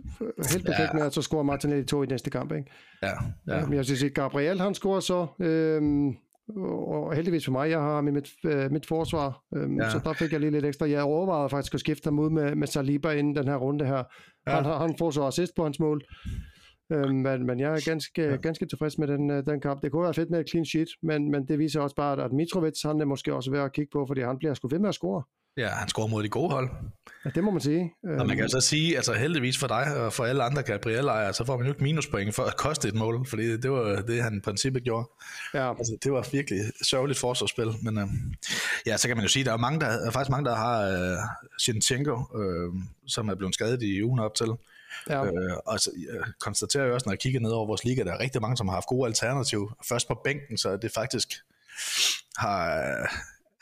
[0.52, 0.92] helt perfekt ja.
[0.94, 2.52] med, at så scorer Martinelli to i næste kamp.
[2.52, 2.70] Ikke?
[3.02, 3.12] Ja,
[3.48, 3.66] ja.
[3.66, 6.14] Men jeg synes at Gabriel, han scorer så, øhm,
[6.56, 9.90] og heldigvis for mig, jeg har i mit, øh, mit forsvar, øhm, ja.
[9.90, 10.88] så der fik jeg lige lidt ekstra.
[10.88, 14.02] Jeg overvejede faktisk at skifte ham ud med, med Saliba inden den her runde her.
[14.46, 14.54] Ja.
[14.54, 16.02] Han, han får så assist på hans mål.
[16.92, 18.36] Øhm, men, men jeg er ganske, ja.
[18.36, 19.82] ganske tilfreds med den, øh, den kamp.
[19.82, 22.32] Det kunne være fedt med et clean sheet, men, men det viser også bare, at
[22.32, 24.88] Mitrovic, han er måske også værd at kigge på, fordi han bliver sgu ved med
[24.88, 25.22] at score.
[25.56, 26.70] Ja, han scorer mod de gode hold.
[27.24, 27.92] Ja, det må man sige.
[28.18, 31.44] Og man kan så sige, altså heldigvis for dig og for alle andre Gabriel-ejere, så
[31.44, 34.36] får man jo ikke minuspoint for at koste et mål, fordi det var det, han
[34.36, 35.08] i princippet gjorde.
[35.54, 35.70] Ja.
[35.70, 38.06] Altså, det var virkelig sørgeligt forsvarsspil, men øh,
[38.86, 40.82] ja, så kan man jo sige, der er, mange, der, er faktisk mange, der har
[40.88, 41.16] øh,
[41.58, 42.72] Shinchenko, øh,
[43.06, 44.48] som er blevet skadet i ugen op til.
[45.08, 45.24] Ja.
[45.24, 48.12] Øh, og så, jeg konstaterer jo også, når jeg kigger ned over vores liga, der
[48.12, 49.76] er rigtig mange, som har haft gode alternativer.
[49.88, 51.28] Først på bænken, så det faktisk
[52.36, 52.70] har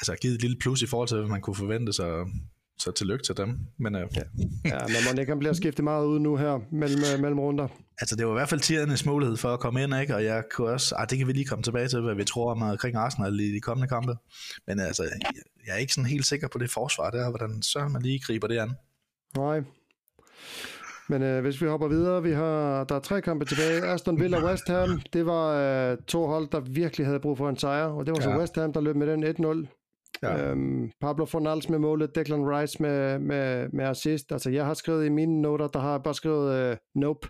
[0.01, 2.27] altså, givet et lille plus i forhold til, hvad man kunne forvente sig.
[2.81, 3.59] Så tillykke til dem.
[3.79, 4.23] Men, øh, ja.
[4.65, 7.69] ja, men man ikke bliver skiftet meget ud nu her mellem, øh, mellem runder.
[8.01, 10.15] Altså det var i hvert fald tiernes mulighed for at komme ind, ikke?
[10.15, 12.51] og jeg kunne også, ah, det kan vi lige komme tilbage til, hvad vi tror
[12.51, 14.17] om omkring Arsenal i de kommende kampe.
[14.67, 15.13] Men altså, jeg,
[15.67, 18.47] jeg er ikke sådan helt sikker på det forsvar der, hvordan så man lige griber
[18.47, 18.73] det an.
[19.37, 19.61] Nej,
[21.09, 23.93] men øh, hvis vi hopper videre, vi har, der er tre kampe tilbage.
[23.93, 25.47] Aston Villa West Ham, det var
[25.91, 28.35] øh, to hold, der virkelig havde brug for en sejr, og det var ja.
[28.35, 29.75] så West Ham, der løb med den 1-0.
[30.23, 30.51] Ja.
[30.51, 34.33] Øhm, Pablo Fornals med målet, Declan Rice med, med, med assist.
[34.33, 37.29] Altså, jeg har skrevet i mine noter, der har jeg bare skrevet øh, nope.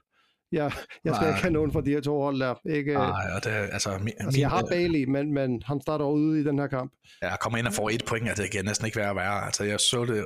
[0.53, 0.73] Jeg,
[1.05, 1.29] jeg skal Nej.
[1.29, 2.55] ikke have nogen fra de her to hold der.
[2.71, 6.41] Ikke, Nej, og det, altså, min, altså, jeg har Bailey, men, men han starter ude
[6.41, 6.93] i den her kamp.
[7.23, 9.45] Ja, kommer ind og får et point, og det kan næsten ikke være værre.
[9.47, 10.25] Altså, jeg så det,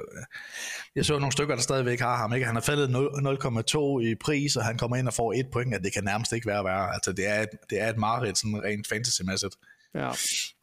[0.96, 2.32] jeg så nogle stykker, der stadigvæk har ham.
[2.32, 2.46] Ikke?
[2.46, 5.84] Han har faldet 0,2 i pris, og han kommer ind og får et point, og
[5.84, 6.94] det kan nærmest ikke være værre.
[6.94, 9.56] Altså, det er et, det er et mareridt, sådan rent fantasy-mæssigt.
[9.94, 10.08] Ja.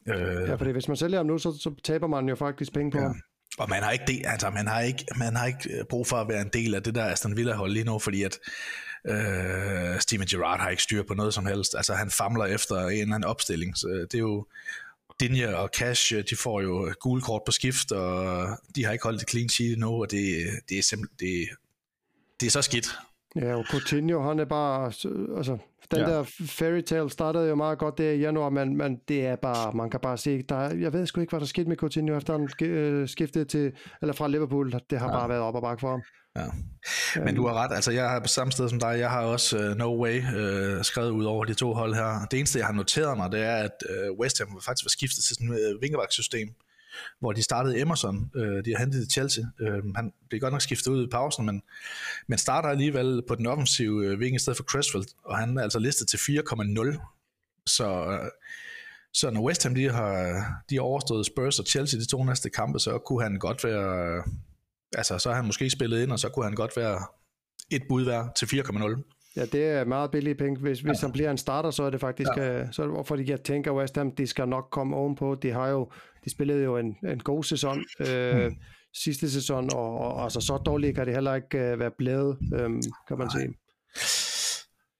[0.08, 2.92] Øh, ja, fordi hvis man sælger ham nu, så, så taber man jo faktisk penge
[2.92, 3.04] på ja.
[3.04, 3.16] ham.
[3.58, 6.28] Og man har ikke det, altså man har ikke, man har ikke brug for at
[6.28, 8.40] være en del af det der Aston Villa hold lige nu, fordi at
[9.08, 11.76] Øh, Steven Gerrard har ikke styr på noget som helst.
[11.76, 13.78] Altså han famler efter en eller anden opstilling.
[13.78, 14.46] Så det er jo
[15.20, 19.20] Dinje og Cash, de får jo gule kort på skift, og de har ikke holdt
[19.20, 21.50] det clean sheet endnu, og det, det er simpelthen, det,
[22.40, 22.88] det er så skidt.
[23.36, 24.86] Ja, og Coutinho, han er bare,
[25.38, 25.58] altså,
[25.92, 26.06] den ja.
[26.06, 29.74] der fairy tale startede jo meget godt der i januar, men, men det er bare,
[29.74, 32.34] man kan bare se, der, jeg ved sgu ikke, hvad der skete med Coutinho, efter
[32.38, 35.14] han øh, skiftede til, eller fra Liverpool, det har ja.
[35.14, 36.02] bare været op og bakke for ham.
[37.16, 37.24] Ja.
[37.24, 39.58] Men du har ret, altså jeg har på samme sted som dig, jeg har også
[39.58, 42.26] uh, No Way uh, skrevet ud over de to hold her.
[42.32, 45.24] Det eneste, jeg har noteret mig, det er, at uh, West Ham faktisk var skiftet
[45.24, 46.50] til sådan et uh, vingevaktssystem,
[47.20, 49.44] hvor de startede Emerson, øh, de har hentet Chelsea.
[49.62, 51.62] Øh, han blev godt nok skiftet ud i pausen, men,
[52.28, 55.64] men starter alligevel på den offensive øh, ving i stedet for Cresswell, og han er
[55.64, 57.00] altså listet til 4,0.
[57.68, 58.30] Så, øh,
[59.14, 62.50] så når West Ham de har, de har overstået Spurs og Chelsea de to næste
[62.50, 64.24] kampe, så kunne han godt være,
[64.98, 67.00] altså så har han måske spillet ind, og så kunne han godt være
[67.72, 69.16] et bud værd til 4,0.
[69.36, 70.60] Ja, det er meget billige penge.
[70.60, 72.64] Hvis, hvis han bliver en starter, så er det faktisk, ja.
[72.64, 75.36] uh, så hvorfor jeg tænker West Ham, de skal nok komme ovenpå.
[75.36, 75.92] De har jo,
[76.26, 78.56] de spillede jo en, en god sæson øh, mm.
[78.94, 82.82] sidste sæson, og, og altså, så dårligt kan det heller ikke uh, være blevet, um,
[83.08, 83.40] kan man Nej.
[83.40, 83.54] sige.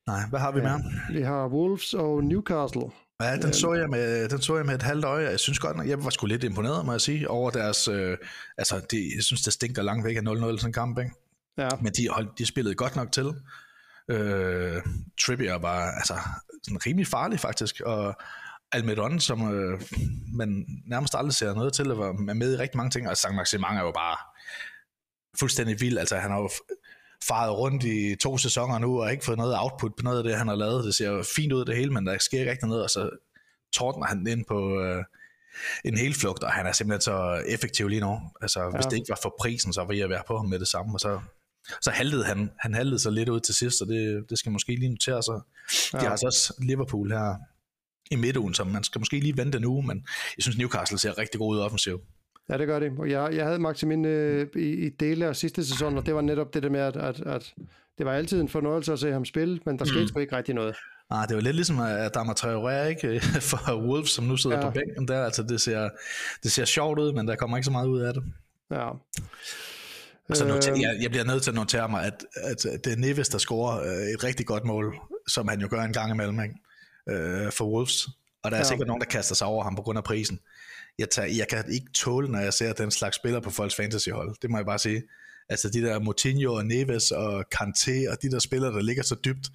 [0.08, 0.70] Nej, hvad har vi med?
[0.70, 2.90] Ja, vi har Wolves og Newcastle.
[3.24, 5.30] Ja, den så, jeg med, den så jeg med et halvt øje.
[5.30, 7.88] Jeg synes godt, jeg var sgu lidt imponeret, må jeg sige, over deres...
[7.88, 8.18] Øh,
[8.58, 11.12] altså, de, jeg synes, det stinker langt væk af 0-0 sådan en kamp, ikke?
[11.58, 11.70] Ja.
[11.82, 13.34] Men de, hold, de spillede godt nok til.
[14.10, 14.82] Øh,
[15.22, 16.14] Trippier var altså
[16.64, 18.16] sådan rimelig farlig faktisk, og
[18.72, 19.82] Almiron, som øh,
[20.34, 23.78] man nærmest aldrig ser noget til, var med i rigtig mange ting, og Sankt Maximang
[23.78, 24.18] er jo bare
[25.40, 26.50] fuldstændig vild, altså han har jo
[27.28, 30.38] faret rundt i to sæsoner nu, og ikke fået noget output på noget af det,
[30.38, 30.86] han har lavet.
[30.86, 33.10] Det ser jo fint ud det hele, men der sker ikke rigtig noget, og så
[33.74, 35.04] tordner han ind på øh,
[35.86, 38.20] en hel flugt, og han er simpelthen så effektiv lige nu.
[38.42, 38.70] Altså, ja.
[38.70, 40.96] hvis det ikke var for prisen, så ville jeg være på ham med det samme,
[40.96, 41.20] og så
[41.82, 44.76] så haltede han, han haltede sig lidt ud til sidst, og det, det skal måske
[44.76, 45.40] lige notere sig.
[45.94, 45.98] Ja.
[45.98, 47.36] De har altså også Liverpool her
[48.12, 49.98] i midtugen, så man skal måske lige vente en uge, men
[50.38, 52.02] jeg synes Newcastle ser rigtig god ud offensivt.
[52.50, 52.92] Ja, det gør det.
[53.08, 56.54] Jeg, jeg havde Maximin øh, i, i dele af sidste sæson, og det var netop
[56.54, 57.54] det der med, at, at, at
[57.98, 60.22] det var altid en fornøjelse at se ham spille, men der skete mm.
[60.22, 60.76] ikke rigtig noget.
[61.10, 63.22] Ah, det var lidt ligesom at Dama Traoré, ikke?
[63.50, 64.64] For Wolves, som nu sidder ja.
[64.64, 65.26] på bænken der.
[65.26, 65.90] Altså, det ser,
[66.44, 68.24] det ser sjovt ud, men der kommer ikke så meget ud af det.
[68.72, 68.90] Ja.
[70.30, 73.30] Altså, noter, jeg, jeg bliver nødt til at notere mig, at, at det er Neves,
[73.30, 74.96] der scorer øh, et rigtig godt mål,
[75.28, 76.56] som han jo gør en gang imellem ikke?
[77.10, 78.08] Øh, for Wolves.
[78.44, 78.64] Og der er ja.
[78.64, 80.40] sikkert nogen, der kaster sig over ham på grund af prisen.
[81.00, 84.36] Jeg, tager, jeg kan ikke tåle, når jeg ser den slags spillere på folks fantasyhold.
[84.42, 85.04] Det må jeg bare sige.
[85.50, 89.16] Altså de der Moutinho og Neves og Kanté og de der spillere, der ligger så
[89.26, 89.50] dybt,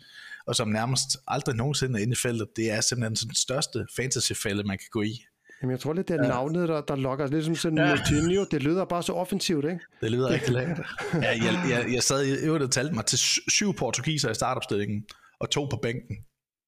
[0.47, 4.65] og som nærmest aldrig nogensinde er inde i feltet, det er simpelthen den største fantasyfælde,
[4.65, 5.25] man kan gå i.
[5.63, 6.29] Jamen, jeg tror lidt, det er ja.
[6.29, 7.27] navnet, der, der lokker.
[7.27, 7.87] Lidt som sådan ja.
[7.87, 8.45] Moutinho.
[8.51, 9.81] Det lyder bare så offensivt, ikke?
[10.01, 10.81] Det lyder rigtig lækkert.
[11.15, 15.05] ja, jeg, jeg, jeg sad i øvrigt og talte mig til syv portugiser i startopstillingen,
[15.41, 16.17] og to på bænken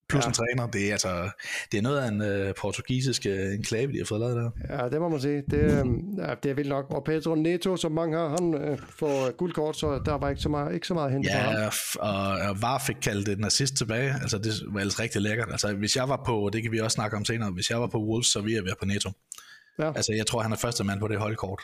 [0.08, 0.28] plus ja.
[0.28, 0.66] en træner.
[0.66, 1.30] Det er, altså,
[1.72, 4.50] det er noget af en uh, portugisisk uh, enklave, de har fået lavet der.
[4.78, 5.42] Ja, det må man sige.
[5.50, 6.86] Det, uh, ja, det er vildt nok.
[6.90, 10.48] Og Pedro Neto, som mange har, han uh, får guldkort, så der var ikke så
[10.48, 11.66] meget, ikke så meget hente ja,
[11.98, 14.12] og, og VAR fik kaldt en assist tilbage.
[14.22, 15.48] Altså, det var ellers rigtig lækkert.
[15.50, 17.86] Altså, hvis jeg var på, det kan vi også snakke om senere, hvis jeg var
[17.86, 19.10] på Wolves, så ville jeg være på Neto.
[19.78, 19.92] Ja.
[19.96, 21.60] Altså, jeg tror, han er første mand på det holdkort.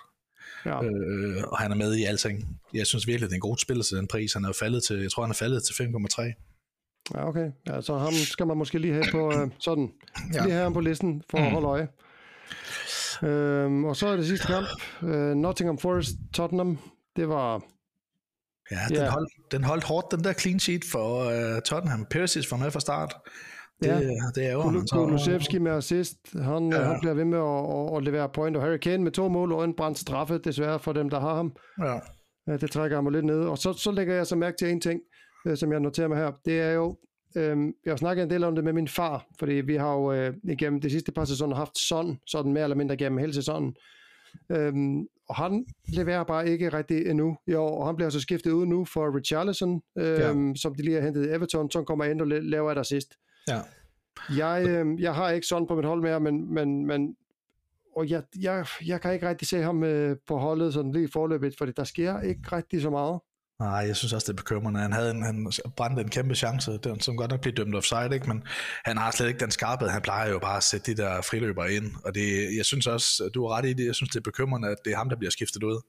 [0.67, 0.85] Ja.
[0.85, 2.61] Øh, og han er med i alting.
[2.75, 4.33] Jeg synes virkelig, det er en god spiller til den pris.
[4.33, 6.52] Han er faldet til, jeg tror, han er faldet til 5,3.
[7.15, 7.51] Ja, okay.
[7.69, 9.91] Ja, så ham skal man måske lige have på uh, sådan.
[10.35, 10.43] Ja.
[10.43, 11.45] Lige have ham på listen for mm.
[11.45, 11.89] at holde øje.
[13.23, 14.67] Øhm, og så er det sidste kamp.
[15.03, 16.79] Uh, Nottingham Forest Tottenham.
[17.17, 17.63] Det var...
[18.71, 19.11] Ja, den, ja.
[19.11, 22.07] Hold, den holdt hårdt, den der clean sheet for uh, Tottenham.
[22.11, 23.15] Perisic var med fra start.
[23.83, 24.01] Det, ja.
[24.35, 26.17] det er jo Kul- Kulusevski med assist.
[26.43, 26.83] Han, ja.
[26.83, 28.57] han bliver ved med at, at, at levere point.
[28.57, 31.35] Og Harry Kane med to mål og en brændt straffe, desværre for dem, der har
[31.35, 31.57] ham.
[31.85, 31.99] Ja.
[32.57, 33.41] Det trækker mig lidt ned.
[33.41, 35.01] Og så, så lægger jeg så mærke til en ting
[35.47, 36.97] øh, som jeg noterer mig her, det er jo,
[37.37, 40.13] øh, jeg har snakket en del om det med min far, fordi vi har jo
[40.13, 43.77] øh, igennem de sidste par sæsoner haft sådan, sådan mere eller mindre gennem hele sæsonen.
[44.51, 48.51] Øhm, og han leverer bare ikke rigtig endnu i år, og han bliver så skiftet
[48.51, 50.55] ud nu for Richarlison, øhm, ja.
[50.55, 53.15] som de lige har hentet i Everton, som kommer ind og laver der sidst.
[53.49, 53.61] Ja.
[54.37, 57.17] Jeg, øh, jeg har ikke sådan på mit hold mere, men, men, men
[57.97, 61.55] og jeg, jeg, jeg kan ikke rigtig se ham øh, på holdet sådan lige forløbet,
[61.59, 63.21] fordi der sker ikke rigtig så meget.
[63.63, 64.81] Nej, jeg synes også, det er bekymrende.
[64.81, 68.11] Han, havde en, han brændte en kæmpe chance, den, som godt nok blev dømt offside,
[68.15, 68.29] ikke?
[68.29, 68.43] men
[68.85, 69.89] han har slet ikke den skarphed.
[69.89, 73.31] Han plejer jo bare at sætte de der friløber ind, og det, jeg synes også,
[73.35, 75.17] du har ret i det, jeg synes, det er bekymrende, at det er ham, der
[75.17, 75.81] bliver skiftet ud.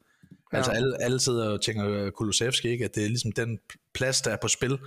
[0.53, 0.57] Ja.
[0.57, 2.85] Altså alle, alle sidder og tænker Kulusevski, ikke?
[2.85, 3.59] at det er ligesom den
[3.93, 4.79] plads, der er på spil.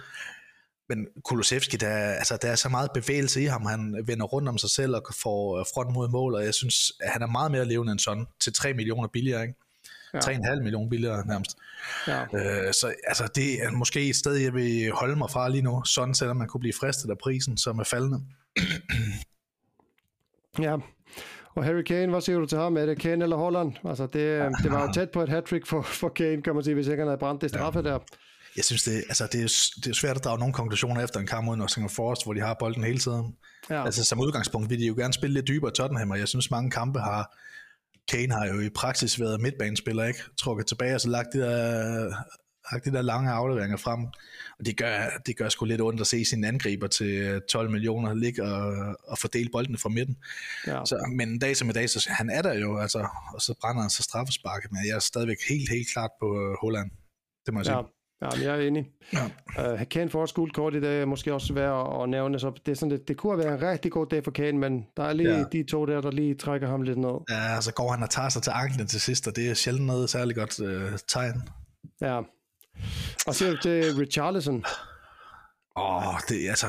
[0.88, 4.58] Men Kulusevski, der, altså, der er så meget bevægelse i ham, han vender rundt om
[4.58, 7.64] sig selv og får front mod mål, og jeg synes, at han er meget mere
[7.64, 9.42] levende end sådan, til 3 millioner billigere.
[9.42, 9.54] Ikke?
[10.26, 10.54] Ja.
[10.54, 11.56] 3,5 millioner billigere nærmest.
[12.06, 12.22] Ja.
[12.22, 15.84] Øh, så altså, det er måske et sted, jeg vil holde mig fra lige nu,
[15.84, 18.20] sådan selvom man kunne blive fristet af prisen, som er faldende.
[20.66, 20.76] ja,
[21.56, 22.76] og Harry Kane, hvad siger du til ham?
[22.76, 23.72] Er det Kane eller Holland?
[23.84, 26.74] Altså, det, det var jo tæt på et hat for, for Kane, kan man sige,
[26.74, 27.88] hvis ikke han havde brændt det straffe ja.
[27.88, 27.98] der.
[28.56, 31.26] Jeg synes, det, altså, det, er, det er svært at drage nogle konklusioner efter en
[31.26, 33.36] kamp mod Nottingham Forest, hvor de har bolden hele tiden.
[33.70, 33.84] Ja.
[33.84, 36.70] Altså, som udgangspunkt vil de jo gerne spille lidt dybere Tottenham, og jeg synes, mange
[36.70, 37.36] kampe har
[38.08, 40.20] Kane har jo i praksis været midtbanespiller, ikke?
[40.38, 42.12] Trukket tilbage og så lagt det der
[42.84, 44.04] de der lange afleveringer frem.
[44.58, 48.14] Og det gør, det gør sgu lidt ondt at se sine angriber til 12 millioner
[48.14, 50.16] ligge og, og fordele boldene fra midten.
[50.66, 50.84] Ja.
[50.84, 53.54] Så, men en dag som i dag, så han er der jo, altså, og så
[53.60, 56.90] brænder han så straffesparket, men jeg er stadigvæk helt, helt klart på Holland.
[57.46, 57.95] Det må jeg sige.
[58.22, 58.28] Ja.
[58.36, 58.86] Men jeg er enig.
[59.12, 59.72] Ja.
[59.72, 62.72] Uh, Kane får også gult kort i dag, måske også værd at nævne, så det,
[62.72, 65.02] er sådan, det, det kunne have været en rigtig god dag for Kane, men der
[65.02, 65.44] er lige ja.
[65.52, 67.16] de to der, der lige trækker ham lidt ned.
[67.30, 69.86] Ja, så går han og tager sig til anklen til sidst, og det er sjældent
[69.86, 71.42] noget særlig godt uh, tegn.
[72.00, 72.20] Ja.
[73.26, 74.64] Og så til Richarlison.
[75.78, 76.66] Åh, oh, det, altså,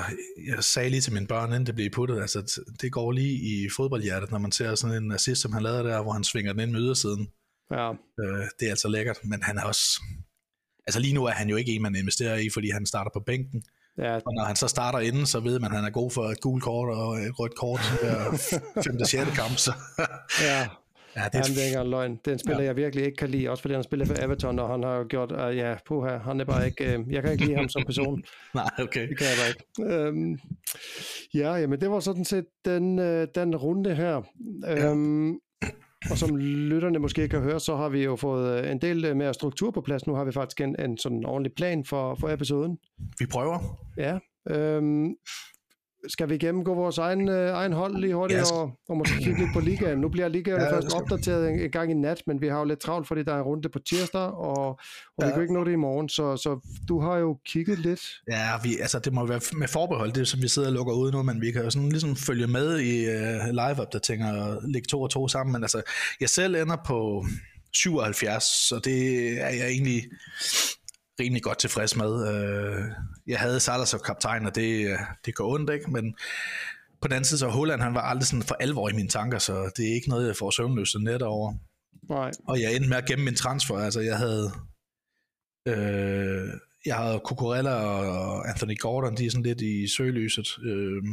[0.48, 3.70] jeg sagde lige til mine børn, inden det blev puttet, altså, det går lige i
[3.76, 6.62] fodboldhjertet, når man ser sådan en assist, som han lavede der, hvor han svinger den
[6.62, 7.28] ind med ydersiden.
[7.72, 7.90] Ja.
[7.90, 10.02] Uh, det er altså lækkert, men han er også,
[10.88, 13.20] altså lige nu er han jo ikke en, man investerer i, fordi han starter på
[13.20, 13.64] bænken.
[13.98, 14.16] Ja.
[14.16, 16.42] Og når han så starter inden, så ved man, at han er god for et
[16.42, 19.00] gult kort og et rødt kort i 5.
[19.06, 19.24] 6.
[19.36, 19.58] kamp.
[19.58, 19.74] Så.
[20.42, 20.68] ja.
[21.16, 22.12] Ja, det er, er ikke løgn.
[22.12, 22.68] Det er en spiller, ja.
[22.68, 25.32] jeg virkelig ikke kan lide, også fordi han spiller for Everton, og han har gjort,
[25.32, 28.24] uh, ja, puha, han er bare ikke, uh, jeg kan ikke lide ham som person.
[28.56, 29.10] Nej, okay.
[29.10, 30.10] Det kan jeg bare ikke.
[30.10, 30.40] Um,
[31.34, 34.22] ja, jamen det var sådan set den, uh, den runde her.
[34.92, 35.40] Um,
[36.12, 39.16] og som lytterne måske kan høre, så har vi jo fået øh, en del øh,
[39.16, 40.08] mere struktur på plads.
[40.08, 42.78] Nu har vi faktisk en, en sådan ordentlig plan for, for episoden.
[43.20, 43.60] Vi prøver.
[43.98, 44.20] Ja.
[44.50, 45.16] Øhm,
[46.08, 48.52] skal vi gennemgå vores egen, øh, egen hold lige hurtigt, yes.
[48.52, 49.98] og, og måske kigge lidt på ligaen?
[49.98, 52.66] Nu bliver ligaen ja, først opdateret en, en gang i nat, men vi har jo
[52.66, 54.80] lidt travlt, fordi der er en runde på tirsdag, og, og
[55.22, 55.26] ja.
[55.26, 58.02] vi kan ikke nå det i morgen, så, så du har jo kigget lidt.
[58.32, 61.12] Ja, vi, altså det må være med forbehold, det som vi sidder og lukker ud
[61.12, 65.02] nu, men vi kan jo sådan ligesom følge med i uh, live-opdateringer og lægge to
[65.02, 65.82] og to sammen, men altså,
[66.20, 67.26] jeg selv ender på
[67.74, 70.04] 77, så det er jeg egentlig
[71.20, 72.34] rimelig godt tilfreds med.
[72.34, 72.84] Øh,
[73.28, 75.92] jeg havde Salah som kaptajn, og det, det går ondt, ikke?
[75.92, 76.16] Men
[77.02, 79.40] på den anden side, så Holland, han var aldrig sådan for alvor i mine tanker,
[79.40, 81.54] så det er ikke noget, jeg får søvnløse net over.
[82.10, 82.32] Nej.
[82.48, 83.78] Og jeg endte med at gemme min transfer.
[83.78, 84.52] Altså, jeg havde...
[85.68, 86.50] Øh,
[86.86, 90.48] jeg havde Cucurella og Anthony Gordon, de er sådan lidt i søgelyset.
[90.64, 91.04] Øh,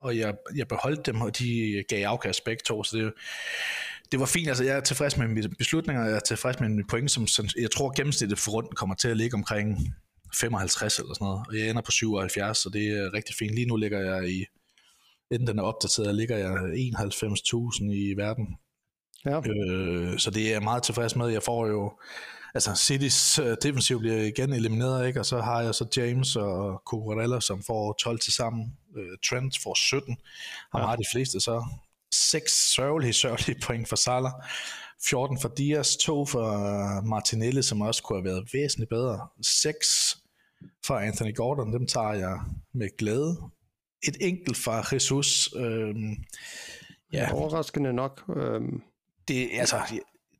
[0.00, 3.12] og jeg, jeg beholdt dem, og de gav afkast begge to, så det,
[4.12, 4.48] det var fint.
[4.48, 7.48] Altså, jeg er tilfreds med mine beslutninger, jeg er tilfreds med mine point, som, som
[7.58, 9.94] jeg tror gennemsnittet for runden kommer til at ligge omkring
[10.34, 13.54] 55 eller sådan noget, og jeg ender på 77, så det er rigtig fint.
[13.54, 14.44] Lige nu ligger jeg i,
[15.30, 18.56] inden den er opdateret, ligger jeg 91.000 i verden.
[19.24, 19.38] Ja.
[19.38, 21.28] Øh, så det er jeg meget tilfreds med.
[21.28, 21.92] Jeg får jo,
[22.54, 25.20] altså Citys uh, defensiv bliver igen elimineret, ikke?
[25.20, 28.76] og så har jeg så James og Cucurella, som får 12 til sammen.
[28.96, 30.16] Uh, Trent får 17.
[30.72, 30.86] Har ja.
[30.86, 31.64] meget de fleste så.
[32.30, 34.32] 6 sørgelige, sørgelige point for Salah,
[35.08, 40.16] 14 for Diaz, 2 for Martinelli, som også kunne have været væsentligt bedre, 6
[40.86, 42.38] for Anthony Gordon, dem tager jeg
[42.74, 43.36] med glæde.
[44.08, 45.54] Et enkelt fra Jesus.
[45.56, 46.16] Øhm,
[47.12, 47.32] ja.
[47.32, 48.22] Overraskende nok.
[48.36, 48.82] Øhm.
[49.28, 49.76] Det, altså,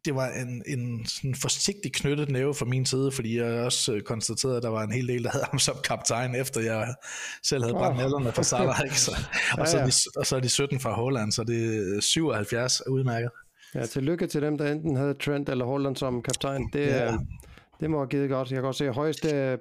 [0.05, 4.03] det var en, en sådan forsigtig knyttet næve fra min side, fordi jeg også øh,
[4.03, 6.95] konstaterede, at der var en hel del, der havde ham som kaptajn, efter jeg
[7.43, 8.03] selv havde brændt oh.
[8.03, 8.81] nælderne for Salah.
[8.85, 9.01] Ikke?
[9.01, 9.11] Så,
[9.53, 9.67] og, ja, ja.
[9.67, 13.31] Så er de, og så er de 17 fra Holland, så det er 77 udmærket.
[13.75, 16.71] Ja, tillykke til dem, der enten havde Trent eller Holland som kaptajn.
[16.73, 17.17] Det, ja.
[17.81, 18.51] det må have givet godt.
[18.51, 19.59] Jeg kan også se, højeste,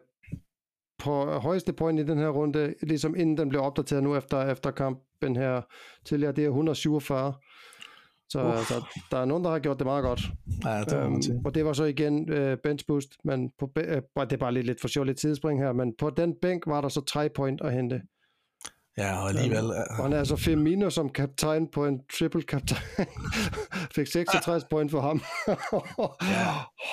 [0.99, 4.71] på højeste point i den her runde, ligesom inden den blev opdateret nu efter, efter
[4.71, 5.61] kampen her
[6.05, 7.33] tidligere, det er 147.
[8.33, 8.57] Så uh.
[8.57, 8.73] altså,
[9.11, 10.21] der er nogen, der har gjort det meget godt.
[10.65, 14.33] Ja, det øhm, og det var så igen øh, bench boost, men på, øh, det
[14.33, 16.89] er bare lidt, lidt for sjovt lidt tidsspring her, men på den bænk var der
[16.89, 18.01] så tre point at hente.
[18.97, 19.65] Ja, og alligevel...
[19.65, 19.97] Ja.
[19.97, 23.07] Og han er altså Firmino som kaptajn på en triple kaptajn.
[23.95, 24.69] Fik 66 ah.
[24.69, 25.21] point for ham.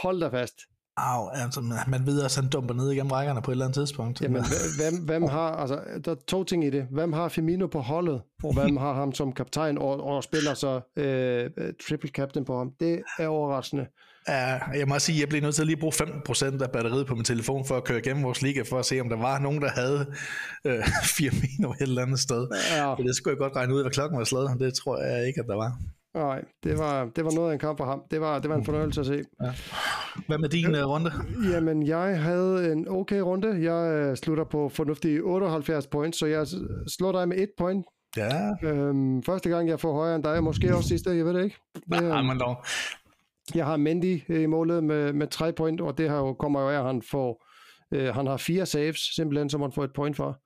[0.03, 0.57] Hold da fast.
[1.01, 3.75] Au, altså, man ved også, at han dumper ned igennem rækkerne på et eller andet
[3.75, 4.21] tidspunkt.
[4.21, 4.45] Jamen,
[4.79, 6.87] hvem, hvem har, altså, der er to ting i det.
[6.91, 10.81] Hvem har Firmino på holdet, og hvem har ham som kaptajn, og, og spiller så
[10.97, 11.51] øh,
[11.89, 12.73] triple captain på ham?
[12.81, 13.87] Det er overraskende.
[14.29, 17.07] Ja, jeg må sige, at jeg blev nødt til at lige bruge 15% af batteriet
[17.07, 19.39] på min telefon for at køre igennem vores liga, for at se, om der var
[19.39, 20.07] nogen, der havde
[20.65, 20.85] øh,
[21.17, 22.49] Firmino et eller andet sted.
[22.77, 22.95] Ja.
[22.95, 24.61] For det skulle jeg godt regne ud, hvad klokken var slået.
[24.61, 25.79] Det tror jeg ikke, at der var.
[26.15, 28.03] Nej, det var, det var noget af en kamp for ham.
[28.11, 29.25] Det var, det var en fornøjelse at se.
[29.43, 29.53] Ja.
[30.27, 31.13] Hvad med din uh, runde?
[31.53, 33.73] Jamen, jeg havde en okay runde.
[33.73, 36.47] Jeg uh, slutter på fornuftige 78 points, så jeg
[36.99, 37.87] slår dig med et point.
[38.17, 38.51] Ja.
[38.63, 41.57] Øhm, første gang, jeg får højere end dig, måske også sidste, jeg ved det ikke.
[41.75, 42.65] Det, Nej, men dog.
[43.55, 46.69] Jeg har Mendy i målet med, med 3 point, og det her jo, kommer jo
[46.69, 47.47] af, at han får,
[47.95, 50.41] øh, han har fire saves, simpelthen, som han får et point for.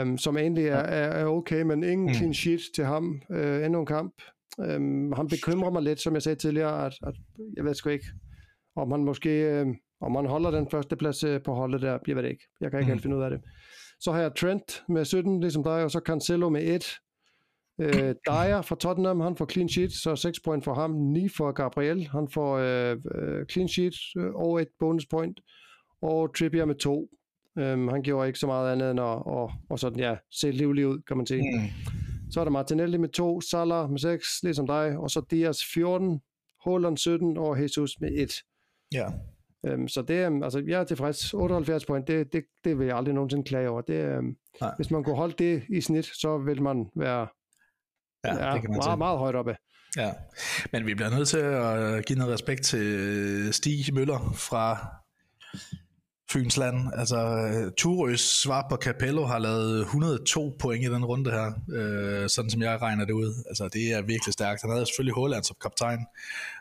[0.00, 2.14] Um, som egentlig er, er, er okay, men ingen mm.
[2.14, 4.14] clean sheet til ham uh, endnu en kamp.
[4.58, 7.14] Um, han bekymrer mig lidt, som jeg sagde tidligere, at, at
[7.56, 8.06] jeg ved sgu ikke,
[8.76, 12.16] om han måske, uh, om han holder den første plads uh, på holdet der, jeg
[12.16, 12.44] ved det ikke.
[12.60, 12.92] Jeg kan ikke mm.
[12.92, 13.40] helt finde ud af det.
[14.00, 16.84] Så har jeg Trent med 17, ligesom dig, og så Cancelo med 1.
[17.80, 20.90] Øh, Dyer fra Tottenham, han får clean sheet, så 6 point for ham.
[20.90, 25.40] 9 for Gabriel, han får øh, øh, clean sheet øh, og et bonus point.
[26.02, 27.08] Og Trippier med 2.
[27.56, 30.86] Um, han gjorde ikke så meget andet end at og, og sådan, ja, se livlig
[30.86, 31.42] ud, kan man sige.
[31.42, 32.03] Mm.
[32.34, 36.20] Så er der Martinelli med 2, Salah med 6, ligesom dig, og så Diaz 14,
[36.64, 38.42] Holland 17 og Jesus med 1.
[38.94, 39.06] Ja.
[39.74, 41.34] Um, så det er, altså, jeg er tilfreds.
[41.34, 43.80] 78 point, det, det, det vil jeg aldrig nogensinde klage over.
[43.80, 44.36] Det, um,
[44.76, 47.26] hvis man kunne holde det i snit, så vil man være
[48.24, 49.56] ja, ja, det kan man meget, meget højt oppe.
[49.96, 50.12] Ja,
[50.72, 54.76] men vi bliver nødt til at give noget respekt til Stig Møller fra
[56.34, 56.76] Fynsland.
[56.94, 57.18] Altså,
[57.76, 62.62] Turøs svar på Capello har lavet 102 point i den runde her, øh, sådan som
[62.62, 63.44] jeg regner det ud.
[63.48, 64.60] Altså, det er virkelig stærkt.
[64.62, 65.98] Han havde selvfølgelig Holland som kaptajn.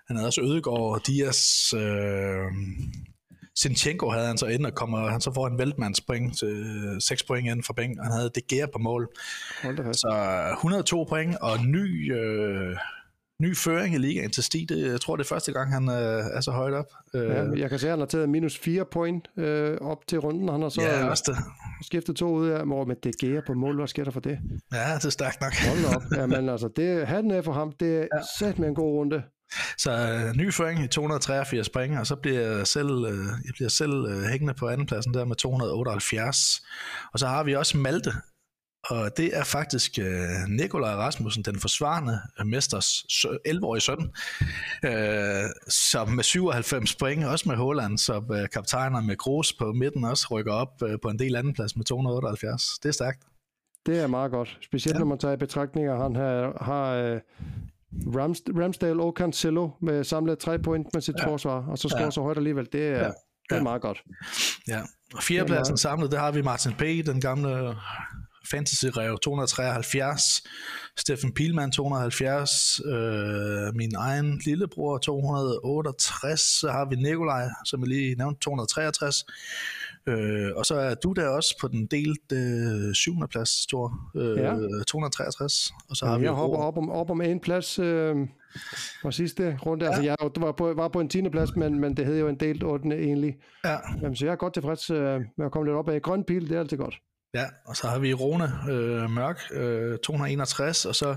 [0.08, 1.74] Han havde også Ødegaard Dias.
[1.74, 2.46] Øh,
[3.56, 7.50] Sinchenko havde han så ind og kommer, han så får en væltmandspoint, til 6 point
[7.50, 9.10] ind for bænk, og han havde det Gea på mål.
[9.94, 10.10] Så
[10.54, 12.78] 102 point og ny, øh,
[13.42, 14.70] ny føring i ligaen til Stig.
[14.70, 16.86] Det, jeg tror, det er første gang, han øh, er så højt op.
[17.14, 20.50] Ja, jeg kan se, at han har taget minus 4 point øh, op til runden.
[20.50, 21.38] Han har så ja, også det.
[21.86, 23.76] skiftet to ud af, hvor med det Gea på mål.
[23.76, 24.40] Hvad sker der for det?
[24.74, 25.54] Ja, det er stærkt nok.
[25.68, 26.04] Hold op.
[26.18, 27.72] Ja, men altså, det, han er for ham.
[27.80, 28.22] Det er ja.
[28.40, 29.24] sat med en god runde.
[29.78, 33.70] Så øh, ny føring i 283 point, og så bliver jeg selv, øh, jeg bliver
[33.70, 36.62] selv øh, hængende på andenpladsen der med 278.
[37.14, 38.12] Og så har vi også Malte,
[38.90, 43.06] og det er faktisk øh, Nikolaj Rasmussen, den forsvarende mesters
[43.48, 44.12] 11-årige søn,
[44.86, 50.04] øh, som med 97 point, også med Holland som øh, kaptajner med Kroos på midten,
[50.04, 52.64] også rykker op øh, på en del anden plads med 278.
[52.84, 53.24] Det er stærkt.
[53.86, 55.00] Det er meget godt, specielt ja.
[55.00, 57.20] når man tager i betragtninger, han har, har øh,
[58.16, 61.28] Rams, Ramsdale og Cancelo med samlet tre point med sit ja.
[61.28, 62.12] forsvar, og så scorer ja.
[62.12, 62.68] så højt alligevel.
[62.72, 63.12] Det er, ja.
[63.50, 64.04] det er meget godt.
[64.68, 64.82] Ja,
[65.14, 67.76] og fjerdepladsen samlet, der har vi Martin P., den gamle
[68.52, 70.44] fantasy-rev 273,
[70.98, 78.16] Steffen Pilman 270, øh, min egen lillebror 268, så har vi Nikolaj, som jeg lige
[78.16, 79.26] nævnte, 263,
[80.08, 84.38] Øh, og så er du der også på den delt øh, syvende plads, Stor, øh,
[84.38, 84.54] ja.
[84.88, 85.72] 263.
[85.90, 88.16] Og så har ja, vi jeg hopper op om, op om en plads øh,
[89.02, 89.86] på sidste runde.
[89.86, 90.12] Altså, ja.
[90.12, 91.30] Altså, jeg var på, var på en 10.
[91.30, 92.88] plads, men, men det hed jo en delt 8.
[92.90, 93.36] egentlig.
[93.66, 93.78] Ja.
[94.02, 96.02] Jamen, så jeg er godt tilfreds øh, med at komme lidt op af.
[96.02, 96.96] Grøn pil, det er altid godt.
[97.34, 101.16] Ja, og så har vi Rune øh, Mørk, øh, 261, og så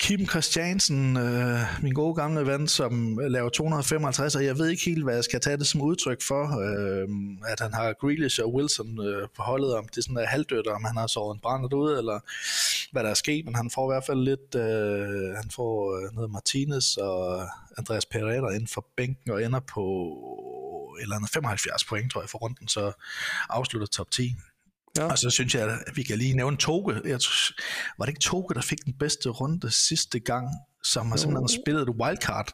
[0.00, 5.04] Kim Christiansen, øh, min gode gamle ven, som laver 255, og jeg ved ikke helt,
[5.04, 7.08] hvad jeg skal tage det som udtryk for, øh,
[7.46, 10.66] at han har Grealish og Wilson øh, på holdet, om det er sådan en halvdødt,
[10.66, 12.20] om han har såret en brænder ud, eller
[12.92, 16.14] hvad der er sket, men han får i hvert fald lidt, øh, han får øh,
[16.14, 17.48] noget Martinez og
[17.78, 19.84] Andreas Pereira inden for bænken, og ender på
[21.02, 22.92] eller andet 75 point, tror jeg, for runden, så
[23.50, 24.34] afslutter top 10.
[24.98, 25.04] Ja.
[25.04, 26.94] Og så synes jeg, at vi kan lige nævne Toge.
[26.94, 27.20] Jeg,
[27.98, 30.48] var det ikke Toge, der fik den bedste runde sidste gang,
[30.84, 32.52] som har simpelthen spillet et wildcard,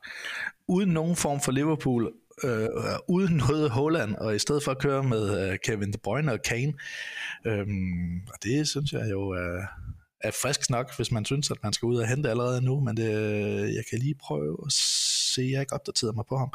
[0.69, 2.13] uden nogen form for Liverpool,
[2.45, 2.69] øh,
[3.09, 6.43] uden noget Holland, og i stedet for at køre med øh, Kevin De Bruyne og
[6.43, 6.73] Kane.
[7.47, 9.63] Øhm, og det synes jeg jo er,
[10.21, 12.97] er frisk nok, hvis man synes, at man skal ud og hente allerede nu, men
[12.97, 13.13] det,
[13.75, 16.53] jeg kan lige prøve at se, jeg har ikke opdateret mig på ham.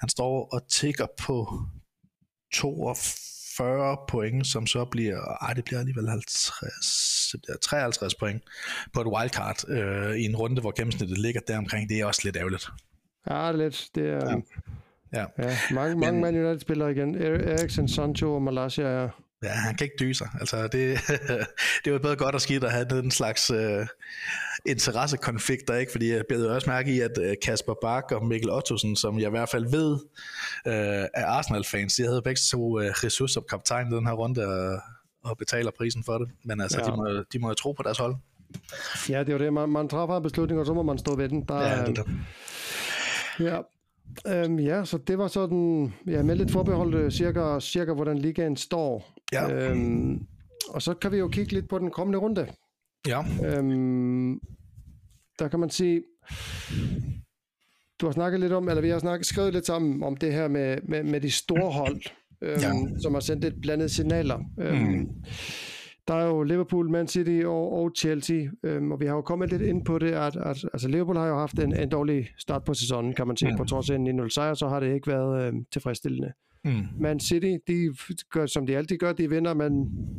[0.00, 1.62] Han står og tigger på
[2.54, 2.94] 42
[3.58, 8.42] 40 point, som så bliver, ej, det bliver alligevel 50, 53 point
[8.92, 11.88] på et wildcard øh, i en runde, hvor gennemsnittet ligger der omkring.
[11.88, 12.68] Det er også lidt ærgerligt.
[13.30, 13.88] Ja, det er lidt.
[13.94, 14.40] Det er, ja.
[15.12, 15.24] Ja.
[15.38, 17.14] ja mange, mange Man United-spillere igen.
[17.14, 19.10] Eriksen, Sancho og Malaysia er Ja,
[19.42, 20.28] han kan ikke dyse sig.
[20.40, 20.98] Altså, det,
[21.84, 23.86] det var både godt og skidt at have den slags uh,
[24.66, 25.92] interessekonflikter, ikke?
[25.92, 29.26] fordi jeg blev også mærke i, at uh, Kasper Bak og Mikkel Ottosen, som jeg
[29.26, 29.92] i hvert fald ved
[30.66, 34.46] uh, er Arsenal-fans, de havde begge to uh, Jesus som kaptajn i den her runde
[34.46, 34.80] og,
[35.24, 36.28] og betaler prisen for det.
[36.44, 36.90] Men altså, ja.
[36.90, 38.16] de, må, de må jo tro på deres hold.
[39.08, 39.52] Ja, det er jo det.
[39.52, 41.44] Man, man træffer en beslutning, og så må man stå ved den.
[41.48, 42.06] Der, ja, det er det.
[43.40, 43.60] Ja,
[44.26, 48.56] Øhm, ja, så det var sådan, ja, med lidt forbehold øh, cirka, cirka hvordan ligaen
[48.56, 49.14] står.
[49.32, 49.70] Ja.
[49.70, 50.26] Øhm,
[50.68, 52.46] og så kan vi jo kigge lidt på den kommende runde.
[53.06, 53.22] Ja.
[53.44, 54.40] Øhm,
[55.38, 56.02] der kan man sige,
[58.00, 60.48] du har snakket lidt om, eller vi har snakket, skrevet lidt sammen om det her
[60.48, 62.02] med, med, med de store hold,
[62.42, 62.72] øhm, ja.
[63.02, 64.38] som har sendt lidt blandede signaler.
[64.60, 65.08] Øhm, mm.
[66.08, 69.50] Der er jo Liverpool, Man City og, og Chelsea, øhm, og vi har jo kommet
[69.50, 72.64] lidt ind på det, at, at altså Liverpool har jo haft en, en dårlig start
[72.64, 73.50] på sæsonen, kan man sige.
[73.50, 73.56] Mm.
[73.56, 76.32] På trods af en 0 sejr, så har det ikke været øhm, tilfredsstillende.
[76.64, 76.82] Mm.
[77.00, 77.94] Man City, de
[78.32, 79.72] gør, som de altid gør, de vinder, men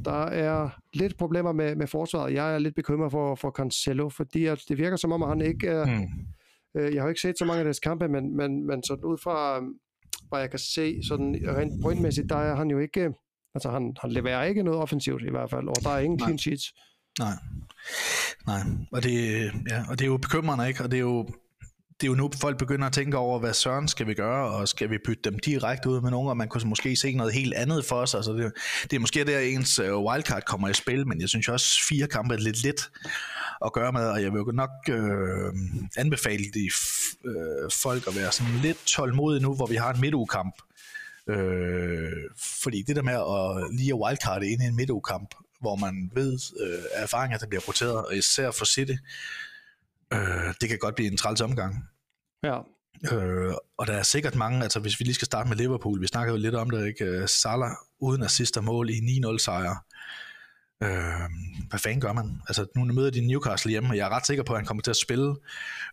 [0.05, 2.33] der er lidt problemer med, med forsvaret.
[2.33, 5.41] Jeg er lidt bekymret for, for Cancelo, fordi at det virker som om, at han
[5.41, 5.85] ikke er...
[5.85, 6.81] Mm.
[6.81, 9.17] Øh, jeg har ikke set så mange af deres kampe, men, men, men sådan ud
[9.23, 9.59] fra,
[10.29, 13.09] hvad jeg kan se, sådan rent pointmæssigt, der er han jo ikke
[13.55, 16.27] Altså han, han leverer ikke noget offensivt i hvert fald, og der er ingen Nej.
[16.27, 16.73] clean sheets.
[17.19, 17.33] Nej.
[18.47, 20.83] Nej, og det, ja, og det er jo bekymrende, ikke?
[20.83, 21.23] Og det er jo,
[22.01, 24.67] det er jo nu, folk begynder at tænke over, hvad søren skal vi gøre, og
[24.67, 27.53] skal vi bytte dem direkte ud med nogen, og man kunne måske se noget helt
[27.53, 28.15] andet for os.
[28.15, 28.51] Altså det,
[28.83, 32.07] det er måske der, ens øh, wildcard kommer i spil, men jeg synes også, fire
[32.07, 32.91] kampe er lidt lidt
[33.65, 35.53] at gøre med, og jeg vil jo nok øh,
[35.97, 36.69] anbefale de
[37.25, 40.55] øh, folk at være sådan lidt tålmodige nu, hvor vi har en midtugkamp.
[41.29, 42.11] Øh,
[42.63, 46.39] fordi det der med at lige at wildcard ind i en midtugkamp, hvor man ved
[46.59, 48.95] øh, erfaringer, der bliver roteret, og især for City,
[50.13, 51.75] øh, det kan godt blive en træls omgang.
[52.43, 52.59] Ja.
[53.13, 56.07] Øh, og der er sikkert mange, altså hvis vi lige skal starte med Liverpool, vi
[56.07, 57.27] snakker jo lidt om det, ikke?
[57.27, 59.85] Salah uden assist og mål i 9-0 sejr.
[60.83, 61.29] Øh,
[61.69, 62.41] hvad fanden gør man?
[62.47, 64.83] Altså nu møder de Newcastle hjemme, og jeg er ret sikker på, at han kommer
[64.83, 65.35] til at spille.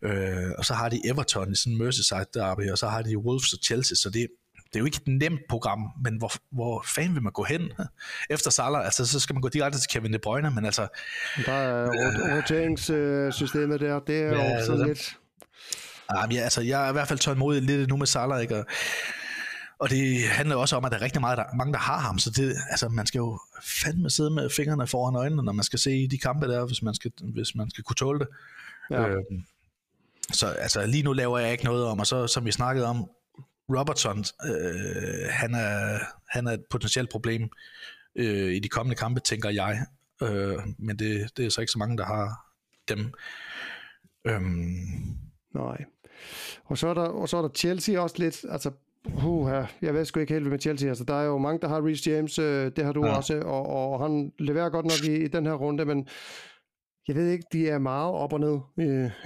[0.02, 3.18] Øh, og så har de Everton i sådan en Merseyside derby, og så har de
[3.18, 4.28] Wolves og Chelsea, så det,
[4.76, 7.72] det er jo ikke et nemt program, men hvor, hvor fanden vil man gå hen
[8.30, 8.84] efter Salah?
[8.84, 10.88] Altså, så skal man gå direkte til Kevin De Bruyne, men altså...
[11.46, 15.18] Der er roteringssystemet der, det er ja, jo sådan lidt...
[16.14, 18.56] Jamen, ja, altså, jeg er i hvert fald tålmodig lidt nu med Salah, ikke?
[18.56, 18.66] Og,
[19.78, 22.18] og det handler også om, at der er rigtig meget, der, mange, der har ham,
[22.18, 23.40] så det, altså, man skal jo
[23.82, 26.94] fandme sidde med fingrene foran øjnene, når man skal se de kampe der, hvis man
[26.94, 28.28] skal, hvis man skal kunne tåle det.
[28.90, 29.08] Ja.
[29.08, 29.44] Øhm,
[30.32, 33.10] så altså, lige nu laver jeg ikke noget om, og så som vi snakkede om,
[33.68, 35.98] Robertson, øh, han, er,
[36.28, 37.48] han er et potentielt problem
[38.16, 39.86] øh, i de kommende kampe, tænker jeg.
[40.22, 42.46] Øh, men det, det er så ikke så mange, der har
[42.88, 43.12] dem.
[44.26, 45.18] Øhm.
[45.54, 45.84] Nej.
[46.64, 48.70] Og så, er der, og så er der Chelsea også lidt, altså
[49.24, 49.50] Uh,
[49.82, 50.88] jeg ved sgu ikke helt med Chelsea.
[50.88, 53.16] Altså, der er jo mange, der har Reece James, øh, det har du ja.
[53.16, 56.08] også, og, og han leverer godt nok i, i den her runde, men
[57.08, 58.58] jeg ved ikke, de er meget op og ned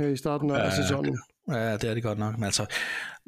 [0.01, 1.19] i, i starten af ja, sæsonen.
[1.49, 2.35] Ja, det er det godt nok.
[2.35, 2.67] Men altså,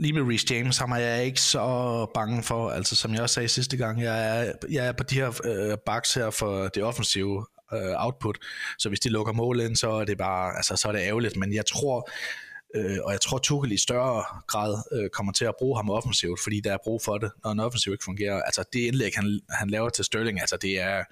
[0.02, 2.70] lige med Reece James, ham er jeg ikke så bange for.
[2.70, 5.78] Altså, som jeg også sagde sidste gang, jeg er, jeg er på de her øh,
[5.86, 8.38] backs her for det offensive øh, output.
[8.78, 11.36] Så hvis de lukker mål ind, så er det bare, altså, så er det ærgerligt.
[11.36, 12.10] Men jeg tror,
[12.76, 16.40] øh, og jeg tror, Tuchel i større grad øh, kommer til at bruge ham offensivt,
[16.42, 18.42] fordi der er brug for det, når en offensiv ikke fungerer.
[18.42, 21.04] Altså, det indlæg, han, han laver til Sterling, altså, det er,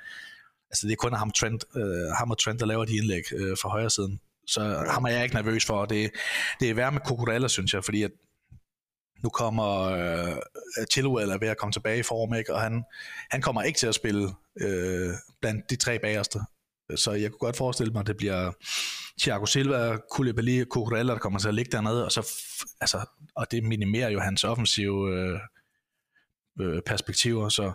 [0.71, 3.57] altså, det er kun ham, Trent, øh, ham og Trent, der laver de indlæg øh,
[3.63, 4.21] fra højre siden.
[4.47, 5.85] Så ham er jeg ikke nervøs for.
[5.85, 6.11] Det,
[6.61, 8.11] det er værd med Kukurella, synes jeg, fordi at
[9.23, 10.37] nu kommer øh,
[10.91, 12.55] Chilwell er ved at komme tilbage i form, ikke?
[12.55, 12.85] og han,
[13.31, 14.29] han kommer ikke til at spille
[14.61, 15.11] øh,
[15.41, 16.41] blandt de tre bagerste.
[16.97, 18.53] Så jeg kunne godt forestille mig, at det bliver
[19.21, 22.33] Thiago Silva, Koulibaly og Cucurella, der kommer til at ligge dernede, og, så,
[22.81, 23.07] altså,
[23.37, 25.39] og det minimerer jo hans offensive øh,
[26.61, 27.73] øh, perspektiver, så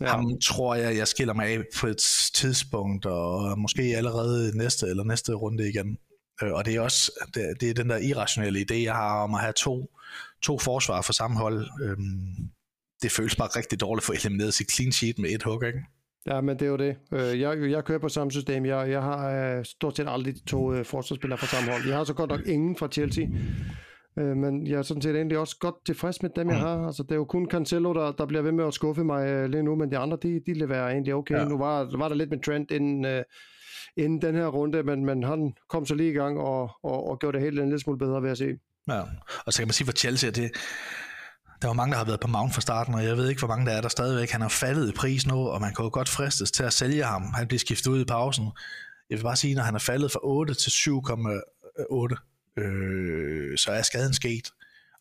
[0.00, 0.06] Ja.
[0.06, 1.96] Ham tror jeg, jeg skiller mig af på et
[2.34, 5.98] tidspunkt, og måske allerede næste eller næste runde igen.
[6.42, 9.34] Øh, og det er også det, det er den der irrationelle idé, jeg har om
[9.34, 9.90] at have to,
[10.42, 11.66] to forsvar for samme hold.
[11.82, 12.50] Øhm,
[13.02, 15.80] det føles bare rigtig dårligt for at eliminere sit clean sheet med et hug, ikke?
[16.26, 16.96] Ja, men det er jo det.
[17.12, 18.66] Øh, jeg, jeg kører på samme system.
[18.66, 21.86] Jeg, jeg har øh, stort set aldrig to forsvarsspillere fra samme hold.
[21.86, 23.26] Jeg har så godt nok ingen fra Chelsea.
[24.18, 26.62] Øh, men jeg er sådan set egentlig også godt tilfreds med dem, jeg mm.
[26.62, 26.86] har.
[26.86, 29.50] Altså, det er jo kun Cancelo, der, der bliver ved med at skuffe mig øh,
[29.50, 31.34] lige nu, men de andre, de, de leverer egentlig okay.
[31.34, 31.44] Ja.
[31.44, 33.22] Nu var, var der lidt med Trent inden, øh,
[33.96, 37.18] inden den her runde, men, men han kom så lige i gang og, og, og
[37.18, 38.56] gjorde det helt en lille smule bedre, ved at se.
[38.90, 39.02] Ja,
[39.46, 40.50] og så kan man sige for Chelsea, det,
[41.62, 43.48] der var mange, der har været på Mount fra starten, og jeg ved ikke, hvor
[43.48, 44.30] mange der er der stadigvæk.
[44.30, 47.04] Han har faldet i pris nu, og man kan jo godt fristes til at sælge
[47.04, 47.22] ham.
[47.34, 48.50] Han bliver skiftet ud i pausen.
[49.10, 53.82] Jeg vil bare sige, når han er faldet fra 8 til 7,8, øh, så er
[53.82, 54.50] skaden sket.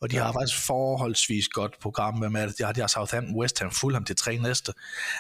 [0.02, 0.24] Og de ja.
[0.24, 2.58] har faktisk forholdsvis godt program med det.
[2.58, 4.74] De har, de har Southampton, West Ham, Fulham til tre næste.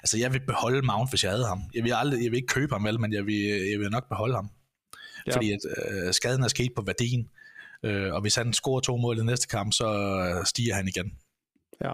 [0.03, 1.61] Altså, jeg vil beholde Mount, hvis jeg havde ham.
[1.73, 3.41] Jeg vil, aldrig, jeg vil ikke købe ham, vel, men jeg vil,
[3.71, 4.49] jeg vil nok beholde ham.
[5.27, 5.35] Ja.
[5.35, 7.29] Fordi at, øh, skaden er sket på værdien.
[7.85, 11.11] Øh, og hvis han scorer to mål i næste kamp, så stiger han igen.
[11.83, 11.93] Ja.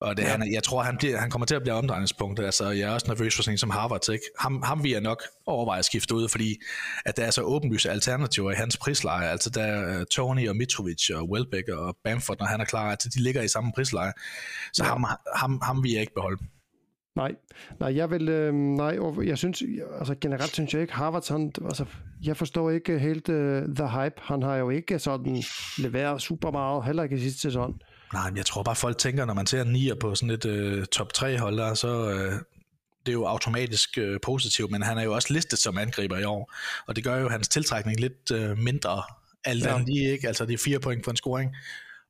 [0.00, 0.28] Og det, ja.
[0.28, 2.40] han, jeg tror, han, bliver, han kommer til at blive omdrejningspunkt.
[2.40, 4.08] Altså, jeg er også nervøs for sådan som Harvard.
[4.08, 4.24] Ikke?
[4.38, 6.56] Ham, ham vil jeg nok overveje at skifte ud, fordi
[7.04, 9.28] at der er så åbenlyse alternativer i hans prisleje.
[9.28, 13.08] Altså der er Tony og Mitrovic og Welbeck og Bamford, når han er klar, altså,
[13.14, 14.12] de ligger i samme prisleje.
[14.72, 14.90] Så ja.
[14.90, 15.04] ham,
[15.36, 16.44] ham, ham vil jeg ikke beholde.
[17.16, 17.32] Nej,
[17.80, 19.62] nej, jeg vil, øh, nej, jeg synes,
[19.98, 21.84] altså generelt synes jeg ikke, Harvard, han, altså,
[22.24, 23.34] jeg forstår ikke helt uh,
[23.74, 24.14] the hype.
[24.22, 25.42] Han har jo ikke sådan
[25.78, 27.80] leveret super meget, heller ikke i sidste sæson.
[28.12, 30.84] Nej, men jeg tror bare, folk tænker, når man ser nier på sådan et uh,
[30.84, 32.32] top 3 hold der, så uh,
[33.06, 36.24] det er jo automatisk uh, positivt, men han er jo også listet som angriber i
[36.24, 36.52] år,
[36.86, 39.02] og det gør jo hans tiltrækning lidt uh, mindre
[39.44, 39.78] alt ja.
[39.78, 40.28] lige, ikke?
[40.28, 41.56] Altså det er fire point på en scoring,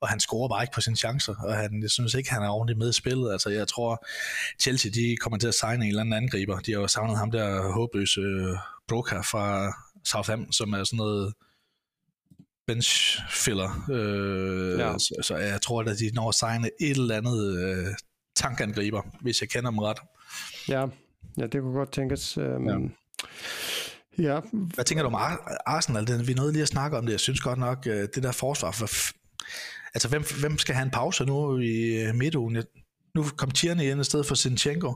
[0.04, 2.48] og han scorer bare ikke på sine chancer, og han, jeg synes ikke, han er
[2.48, 3.32] ordentligt med i spillet.
[3.32, 4.06] Altså jeg tror,
[4.62, 6.58] Chelsea, de kommer til at signe en eller anden angriber.
[6.58, 9.72] De har jo savnet ham der håbløse uh, Broca fra
[10.04, 11.34] Southampton, som er sådan noget
[12.66, 13.90] bench filler.
[13.90, 14.98] Øh, ja.
[14.98, 17.86] så, så jeg tror, at de når at signe et eller andet øh,
[18.36, 19.98] tankangriber, hvis jeg kender dem ret.
[20.68, 20.86] Ja,
[21.38, 22.38] ja det kunne godt tænkes.
[22.38, 22.76] Øhm, ja.
[24.18, 24.40] Ja.
[24.52, 26.26] Hvad tænker du om Arsenal?
[26.26, 27.12] Vi nødt lige at snakke om det.
[27.12, 28.70] Jeg synes godt nok, øh, det der forsvar...
[28.70, 28.86] For,
[29.94, 32.64] altså, hvem, hvem skal have en pause nu i øh, midtugen?
[33.14, 34.94] nu kom Tierney ind i stedet for Sinchenko.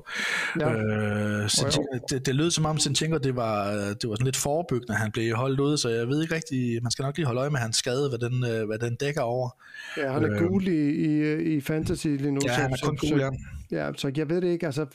[0.61, 0.72] Ja.
[0.72, 4.94] Øh, Sinchenko det, det lød som om Sinchenko, det var, det var sådan lidt forebyggende,
[4.94, 7.51] han blev holdt ude, så jeg ved ikke rigtigt, man skal nok lige holde øje
[7.51, 9.51] med hans skade, hvad den, øh, hvad den dækker over.
[9.96, 12.40] Ja, han er øh, gul i, i, i fantasy lige nu.
[12.44, 13.30] Ja, så, han er kun gul, ja.
[13.70, 14.86] Ja, så jeg ved det ikke, altså,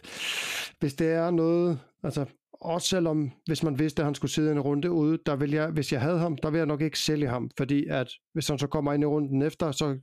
[0.79, 2.25] hvis det er noget, altså,
[2.63, 5.67] også selvom, hvis man vidste, at han skulle sidde en runde ude, der vil jeg,
[5.67, 8.59] hvis jeg havde ham, der vil jeg nok ikke sælge ham, fordi at hvis han
[8.59, 9.99] så kommer ind i runden efter, så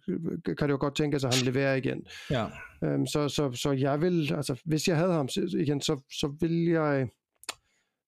[0.59, 2.03] kan det jo godt tænke sig, at han leverer igen.
[2.31, 2.47] Ja.
[2.85, 6.65] Øhm, så, så, så jeg vil, altså hvis jeg havde ham igen, så, så vil
[6.69, 7.09] jeg,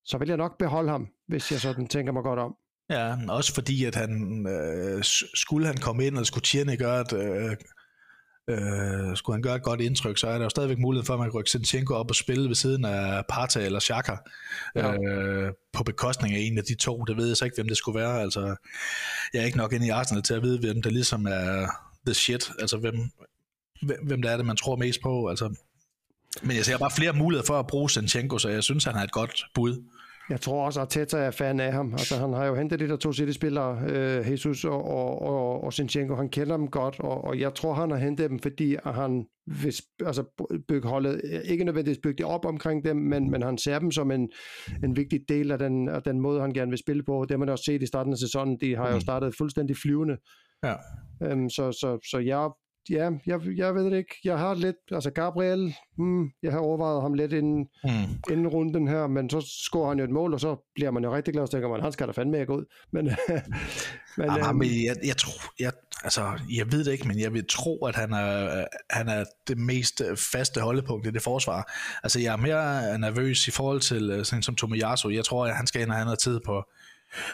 [0.05, 2.55] så vil jeg nok beholde ham, hvis jeg sådan tænker mig godt om.
[2.89, 4.11] Ja, også fordi, at han,
[4.49, 5.03] øh,
[5.35, 7.55] skulle han komme ind, og skulle Tierney gøre et øh,
[8.49, 11.19] Øh, skulle han gøre et godt indtryk, så er der jo stadigvæk mulighed for, at
[11.19, 14.15] man kan rykke Sinchenko op og spille ved siden af Parta eller Xhaka,
[14.75, 14.93] ja.
[14.93, 17.03] øh, på bekostning af en af de to.
[17.03, 18.21] Det ved jeg så ikke, hvem det skulle være.
[18.21, 18.55] Altså,
[19.33, 21.67] jeg er ikke nok inde i Arsenal til at vide, hvem der ligesom er
[22.05, 22.51] the shit.
[22.59, 22.95] Altså, hvem,
[24.03, 25.27] hvem der er det, man tror mest på.
[25.27, 25.55] Altså,
[26.41, 29.03] men jeg ser bare flere muligheder for at bruge Sinchenko, så jeg synes, han har
[29.03, 29.83] et godt bud.
[30.29, 31.91] Jeg tror også, at Arteta er fan af ham.
[31.91, 35.73] Altså, han har jo hentet de der to City-spillere, uh, Jesus og, og, og, og
[35.73, 36.15] Sinchenko.
[36.15, 39.73] Han kender dem godt, og, og jeg tror, han har hentet dem, fordi han vil
[40.05, 40.23] altså,
[40.67, 44.11] bygge holdet, ikke nødvendigvis bygge det op omkring dem, men, men han ser dem som
[44.11, 44.29] en,
[44.83, 47.21] en vigtig del af den, af den måde, han gerne vil spille på.
[47.21, 48.57] Det har man også set i starten af sæsonen.
[48.61, 49.01] De har jo mm.
[49.01, 50.17] startet fuldstændig flyvende.
[50.63, 50.73] Ja.
[51.33, 52.49] Um, så, så, så jeg
[52.89, 54.15] ja, jeg, jeg ved det ikke.
[54.23, 58.31] Jeg har lidt, altså Gabriel, hmm, jeg har overvejet ham lidt inden, mm.
[58.31, 61.15] inden runden her, men så scorer han jo et mål, og så bliver man jo
[61.15, 62.65] rigtig glad, og tænker man, han skal da fandme ikke ud.
[62.91, 63.05] Men,
[64.17, 65.71] men, ja, øhm, men jeg, jeg, tror, jeg,
[66.03, 69.57] altså, jeg ved det ikke, men jeg vil tro, at han er, han er det
[69.57, 71.73] mest faste holdepunkt i det forsvar.
[72.03, 75.09] Altså, jeg er mere nervøs i forhold til øh, sådan som Tomiyasu.
[75.09, 76.63] Jeg tror, at han skal ind og have noget tid på,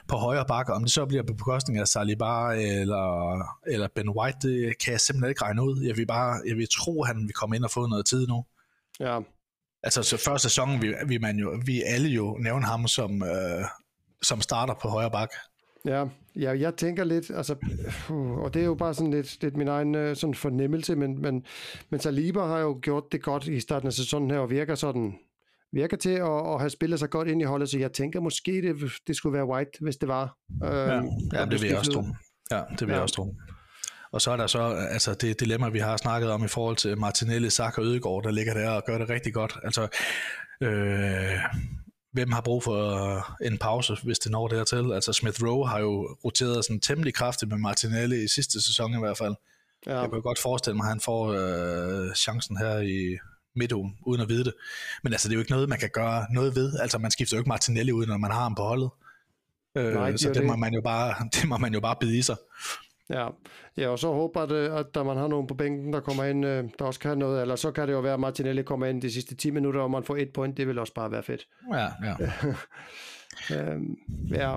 [0.08, 0.74] på højre bakke.
[0.74, 5.02] Om det så bliver på bekostning af Saliba eller, eller Ben White, det kan jeg
[5.02, 5.84] simpelthen ikke regne ud.
[5.84, 8.28] Jeg vil bare jeg vil tro, at han vil komme ind og få noget tid
[8.28, 8.46] nu.
[9.00, 9.20] Ja.
[9.84, 13.66] Altså, så første sæson vi, vi, man jo, vi alle jo nævne ham som, øh,
[14.22, 15.36] som starter på højre bakke.
[15.86, 16.06] Ja,
[16.36, 17.56] ja, jeg tænker lidt, altså,
[18.44, 21.46] og det er jo bare sådan lidt, lidt min egen uh, sådan fornemmelse, men, men,
[21.90, 25.20] men Saliba har jo gjort det godt i starten af sæsonen her, og virker sådan
[25.74, 28.52] virker til at, at have spillet sig godt ind i holdet, så jeg tænker måske,
[28.52, 30.38] det, det skulle være White, hvis det var.
[30.64, 31.02] Øh, ja,
[31.34, 32.04] ja det vil jeg også tro.
[32.52, 32.94] Ja, det vil ja.
[32.94, 33.36] jeg også tro.
[34.12, 34.62] Og så er der så
[34.92, 38.32] altså det dilemma, vi har snakket om i forhold til Martinelli, Saka og Ødegaard, der
[38.32, 39.58] ligger der og gør det rigtig godt.
[39.64, 39.88] Altså,
[40.62, 41.40] øh,
[42.12, 44.92] hvem har brug for en pause, hvis det når dertil?
[44.94, 49.00] Altså Smith Rowe har jo roteret sådan temmelig kraftigt med Martinelli i sidste sæson i
[49.00, 49.36] hvert fald.
[49.86, 50.00] Ja.
[50.00, 53.18] Jeg kan godt forestille mig, at han får øh, chancen her i,
[53.56, 54.54] midtugen, uden at vide det.
[55.04, 56.80] Men altså, det er jo ikke noget, man kan gøre noget ved.
[56.80, 58.90] Altså, man skifter jo ikke Martinelli ud, når man har ham på holdet.
[59.76, 61.96] Øh, Nej, det så det, det, må man jo bare, det må man jo bare
[62.00, 62.36] bide i sig.
[63.10, 63.28] Ja,
[63.78, 66.46] ja og så håber det, at der man har nogen på bænken, der kommer ind,
[66.46, 69.02] øh, der også kan noget, eller så kan det jo være, at Martinelli kommer ind
[69.02, 71.48] de sidste 10 minutter, og man får et point, det vil også bare være fedt.
[71.74, 72.16] Ja, ja.
[73.56, 73.96] øhm,
[74.30, 74.56] ja.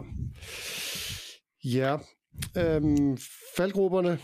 [1.65, 1.97] Ja.
[2.57, 3.19] Øhm,
[3.57, 4.19] faldgrupperne,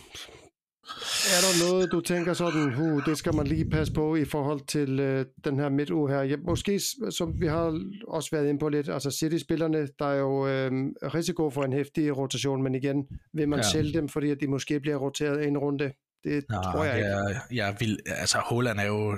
[1.35, 4.61] er der noget, du tænker sådan, uh, det skal man lige passe på i forhold
[4.67, 6.23] til uh, den her midtuge her?
[6.23, 6.81] Ja, måske,
[7.11, 10.73] som vi har også været inde på lidt, altså City-spillerne, der er jo uh,
[11.15, 13.63] risiko for en hæftig rotation, men igen, vil man ja.
[13.63, 15.93] sælge dem, fordi at de måske bliver roteret en runde?
[16.25, 17.09] Det Nå, tror jeg ikke.
[17.09, 19.17] Jeg, jeg vil, altså Holland er jo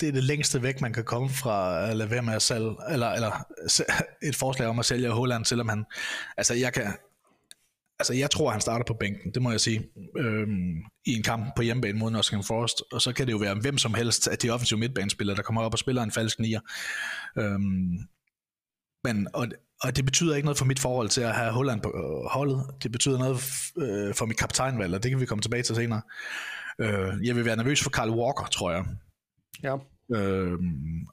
[0.00, 2.76] det er det længste væk, man kan komme fra at lade være med at sælge,
[2.90, 3.46] eller, eller
[4.22, 5.84] et forslag om at sælge Holland, selvom han,
[6.36, 6.92] altså jeg kan,
[7.98, 9.88] altså jeg tror, han starter på bænken, det må jeg sige,
[10.18, 10.76] øhm,
[11.06, 13.78] i en kamp på hjemmebane mod Nottingham Forest, og så kan det jo være hvem
[13.78, 16.60] som helst af de offensive midtbanespillere, der kommer op og spiller en falsk nier.
[17.38, 17.98] Øhm,
[19.04, 19.48] men, og,
[19.82, 22.66] og det betyder ikke noget for mit forhold til at have Holland på øh, holdet.
[22.82, 23.36] Det betyder noget
[23.78, 26.02] øh, for mit kaptajnvalg, og det kan vi komme tilbage til senere.
[26.80, 28.84] Øh, jeg vil være nervøs for Carl Walker, tror jeg.
[29.62, 29.76] Ja.
[30.14, 30.58] Øh,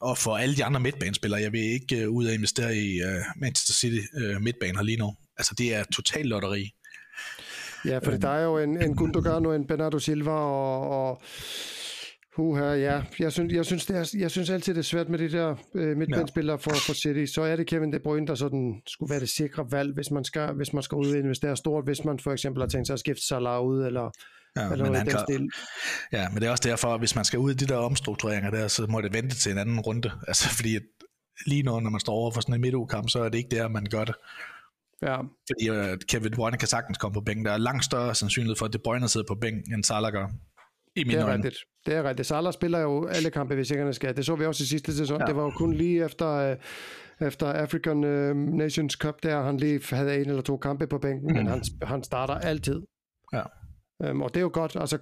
[0.02, 3.42] og for alle de andre midtbanespillere, jeg vil ikke uh, ud at investere i uh,
[3.42, 5.16] Manchester City uh, midtbaner lige nu.
[5.38, 6.72] Altså det er total lotteri.
[7.86, 11.22] Ja, for øh, der er jo en, en Gundogan og en Bernardo Silva og, og
[12.38, 13.02] Uha, ja.
[13.20, 15.56] Jeg synes, jeg, synes, det er, jeg synes altid, det er svært med de der
[15.76, 17.34] øh, midtbanespillere for, for City.
[17.34, 20.24] Så er det Kevin De Bruyne, der sådan skulle være det sikre valg, hvis man
[20.24, 22.94] skal, hvis man skal ud og investere stort, hvis man for eksempel har tænkt sig
[22.94, 24.10] at skifte Salah ud, eller,
[24.56, 25.50] ja, eller men han kan, stil.
[26.12, 28.52] Ja, men det er også derfor, at hvis man skal ud i de der omstruktureringer
[28.52, 30.12] der, så må det vente til en anden runde.
[30.28, 30.80] Altså, fordi
[31.46, 33.68] lige nu, når man står over for sådan en midtugkamp, så er det ikke der,
[33.68, 34.16] man gør det.
[35.08, 35.18] Ja.
[35.20, 37.46] Fordi uh, Kevin De Bruyne kan sagtens komme på bænken.
[37.46, 40.28] Der er langt større sandsynlighed for, at De Bruyne sidder på bænken, end Salah gør.
[40.96, 41.36] I det er øjne.
[41.36, 41.58] rigtigt.
[41.86, 42.28] Det er rigtigt.
[42.28, 44.18] Salah spiller jo alle kampe, hvis ikke skal.
[44.18, 45.20] Det så vi også i sidste sæson.
[45.20, 45.26] Ja.
[45.26, 49.82] Det var jo kun lige efter, uh, efter African uh, Nations Cup, der han lige
[49.96, 51.36] havde en eller to kampe på bænken, mm.
[51.36, 52.82] men han, han starter altid.
[53.34, 53.44] Ja.
[54.10, 54.76] Um, og det er jo godt.
[54.76, 54.98] Altså,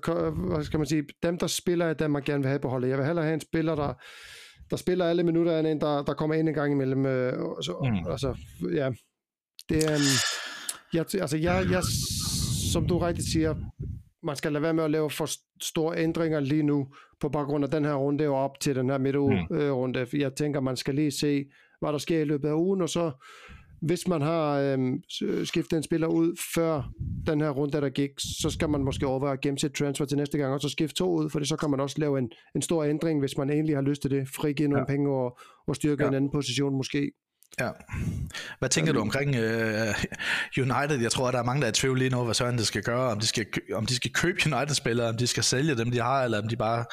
[0.49, 1.03] hvad skal man sige?
[1.23, 2.89] Dem, der spiller, er dem, man gerne vil have på holdet.
[2.89, 3.93] Jeg vil hellere have en spiller, der,
[4.69, 6.99] der spiller alle minutter, end en, der, der kommer ind en gang imellem.
[6.99, 8.11] Uh, så, mm.
[8.11, 8.37] Altså,
[8.73, 8.89] ja.
[9.71, 9.89] Det.
[9.89, 10.01] Um,
[10.93, 11.83] jeg, altså, jeg, jeg,
[12.71, 13.55] som du rigtigt siger,
[14.23, 15.29] man skal lade være med at lave for
[15.61, 16.87] store ændringer lige nu,
[17.21, 20.07] på baggrund af den her runde og op til den her midtuge-runde.
[20.13, 20.19] Mm.
[20.19, 21.45] Jeg tænker, man skal lige se,
[21.79, 23.11] hvad der sker i løbet af ugen, og så
[23.81, 25.01] hvis man har øhm,
[25.43, 26.91] skiftet en spiller ud før
[27.27, 30.17] den her runde, der gik, så skal man måske overveje at gemme sit transfer til
[30.17, 32.61] næste gang, og så skifte to ud, for så kan man også lave en, en
[32.61, 34.27] stor ændring, hvis man egentlig har lyst til det.
[34.27, 34.93] Frigive nogle ja.
[34.93, 36.09] penge og, og styrke ja.
[36.09, 37.11] en anden position måske.
[37.59, 37.69] Ja.
[38.59, 39.43] Hvad tænker du omkring uh,
[40.57, 41.01] United?
[41.01, 42.67] Jeg tror, at der er mange, der er i tvivl lige nu, hvad sådan det
[42.67, 43.11] skal gøre.
[43.11, 46.23] Om de skal, om de skal købe United-spillere, om de skal sælge dem, de har,
[46.23, 46.85] eller om de bare,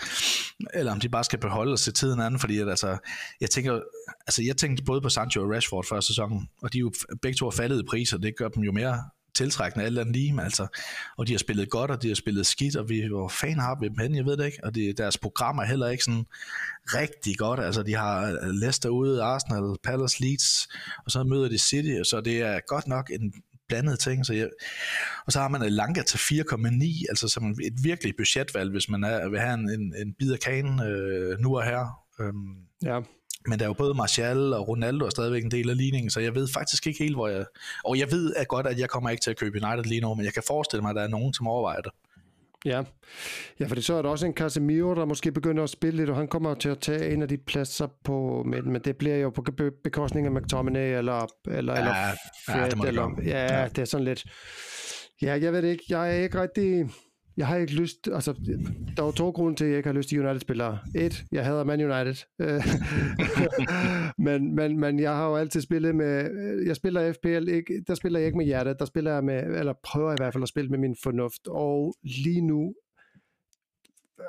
[0.74, 2.40] eller om de bare skal beholde og se tiden anden.
[2.40, 2.98] Fordi at, altså,
[3.40, 3.80] jeg, tænker,
[4.26, 6.92] altså, jeg tænkte både på Sancho og Rashford før sæsonen, og de er jo
[7.22, 8.18] begge to har faldet i priser.
[8.18, 9.02] Det gør dem jo mere
[9.38, 10.66] tiltrækkende alt andet lige, men altså,
[11.16, 13.78] og de har spillet godt, og de har spillet skidt, og vi, hvor fan har
[13.80, 16.26] vi dem hen, jeg ved det ikke, og det, deres program er heller ikke sådan
[16.84, 20.68] rigtig godt, altså de har øh, Leicester ude, Arsenal, Palace, Leeds,
[21.04, 23.32] og så møder de City, så det er godt nok en
[23.68, 24.48] blandet ting, så jeg,
[25.26, 29.04] og så har man øh, Lanka til 4,9, altså som et virkelig budgetvalg, hvis man
[29.04, 32.04] er, vil have en, en, en bid af kagen øh, nu og her.
[32.20, 33.00] Øhm, ja.
[33.48, 36.20] Men der er jo både Martial og Ronaldo er stadigvæk en del af ligningen, så
[36.20, 37.44] jeg ved faktisk ikke helt, hvor jeg...
[37.84, 40.14] Og jeg ved at godt, at jeg kommer ikke til at købe United lige nu,
[40.14, 41.92] men jeg kan forestille mig, at der er nogen, som overvejer det.
[42.64, 42.82] Ja,
[43.60, 46.16] ja for så er der også en Casemiro, der måske begynder at spille lidt, og
[46.16, 49.30] han kommer til at tage en af de pladser på midten, men det bliver jo
[49.30, 49.42] på
[49.84, 51.94] bekostning af McTominay eller, eller, ja, eller
[52.46, 54.24] Fred, ja, det eller, ja, ja, det er sådan lidt...
[55.22, 56.90] Ja, jeg ved ikke, jeg er ikke rigtig
[57.38, 58.32] jeg har ikke lyst, altså,
[58.96, 60.78] der var to grunde til, at jeg ikke har lyst til United-spillere.
[60.94, 62.24] Et, jeg hader Man United.
[64.26, 66.30] men, men, men jeg har jo altid spillet med,
[66.66, 69.74] jeg spiller FPL, ikke, der spiller jeg ikke med hjertet, der spiller jeg med, eller
[69.82, 71.48] prøver i hvert fald at spille med min fornuft.
[71.48, 72.74] Og lige nu,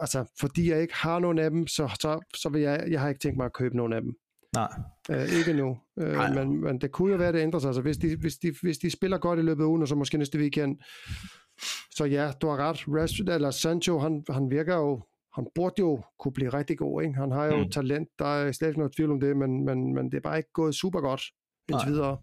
[0.02, 3.10] altså, fordi jeg ikke har nogen af dem, så, så, så vil jeg, jeg har
[3.10, 4.14] ikke tænkt mig at købe nogen af dem.
[4.56, 4.70] Nej.
[5.12, 5.78] Øh, ikke nu.
[6.00, 7.70] Øh, men, men det kunne jo være, at det ændrer sig.
[7.70, 9.96] Altså, hvis, de, hvis, de, hvis de spiller godt i løbet af ugen, og så
[9.96, 10.78] måske næste weekend,
[11.96, 12.78] så ja, du har ret.
[12.88, 15.02] Rashford, eller Sancho, han, han virker jo,
[15.36, 17.04] han burde jo kunne blive rigtig god.
[17.04, 17.16] Ikke?
[17.16, 17.72] Han har jo mm.
[17.72, 20.38] talent, der er slet ikke noget tvivl om det, men, men, men det er bare
[20.38, 21.22] ikke gået super godt
[21.70, 22.18] indtil videre.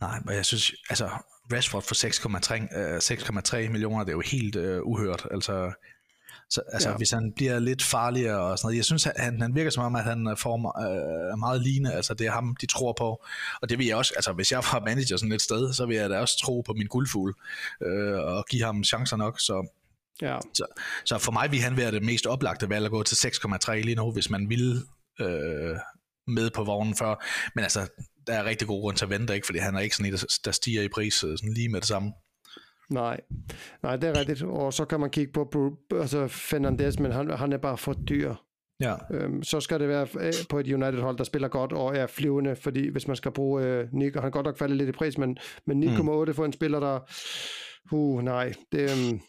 [0.00, 1.08] Nej, men jeg synes, altså
[1.52, 1.94] Rashford for
[3.54, 5.26] 6,3 øh, millioner, det er jo helt uh, uhørt.
[5.30, 5.72] Altså,
[6.50, 6.96] så, altså, ja.
[6.96, 8.76] hvis han bliver lidt farligere og sådan noget.
[8.76, 10.56] Jeg synes, han, han virker som om, at han får
[11.32, 11.92] øh, meget lignende.
[11.92, 13.24] Altså, det er ham, de tror på.
[13.62, 15.96] Og det vil jeg også, altså hvis jeg var manager sådan et sted, så vil
[15.96, 17.34] jeg da også tro på min guldfugl
[17.82, 19.40] øh, og give ham chancer nok.
[19.40, 19.66] Så,
[20.22, 20.38] ja.
[20.54, 20.66] så,
[21.04, 23.94] så for mig vil han være det mest oplagte valg at gå til 6,3 lige
[23.94, 24.82] nu, hvis man vil
[25.20, 25.76] øh,
[26.26, 27.26] med på vognen før.
[27.54, 27.88] Men altså,
[28.26, 29.46] der er rigtig god grund til at vente, ikke?
[29.46, 31.88] fordi han er ikke sådan en, der stiger i pris øh, sådan lige med det
[31.88, 32.12] samme.
[32.90, 33.20] Nej,
[33.82, 34.42] nej, det er rigtigt.
[34.42, 38.34] Og så kan man kigge på altså Fernandes, men han, han er bare for dyr.
[38.80, 38.94] Ja.
[39.10, 42.56] Øhm, så skal det være øh, på et United-hold, der spiller godt og er flyvende,
[42.56, 45.18] fordi hvis man skal bruge øh, Nico, han kan godt nok falde lidt i pris,
[45.18, 45.36] men,
[45.66, 46.34] men 9,8 mm.
[46.34, 46.98] for en spiller, der...
[47.92, 49.10] Uh, nej, det...
[49.12, 49.20] Um,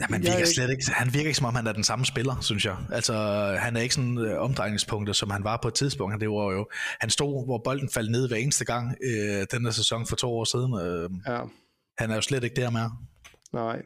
[0.00, 2.40] Ja, man virker slet ikke, han virker ikke som om han er den samme spiller,
[2.40, 2.76] synes jeg.
[2.92, 3.14] Altså,
[3.60, 6.20] han er ikke sådan øh, omdrejningspunktet, som han var på et tidspunkt.
[6.20, 6.68] Det var jo,
[7.00, 10.44] han stod, hvor bolden faldt ned hver eneste gang øh, den sæson for to år
[10.44, 10.80] siden.
[10.80, 11.40] Øh, ja
[11.98, 12.92] han er jo slet ikke der mere.
[13.52, 13.82] Nej,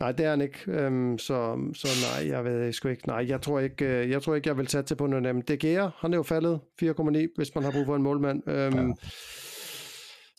[0.00, 0.58] Nej, det er han ikke.
[0.66, 3.08] Øhm, så, så nej, jeg ved sgu ikke.
[3.08, 5.56] Nej, jeg tror ikke, øh, jeg tror ikke, jeg vil satse på noget af De
[5.56, 6.86] Gea, han er jo faldet 4,9,
[7.36, 8.48] hvis man har brug for en målmand.
[8.48, 8.94] Øhm,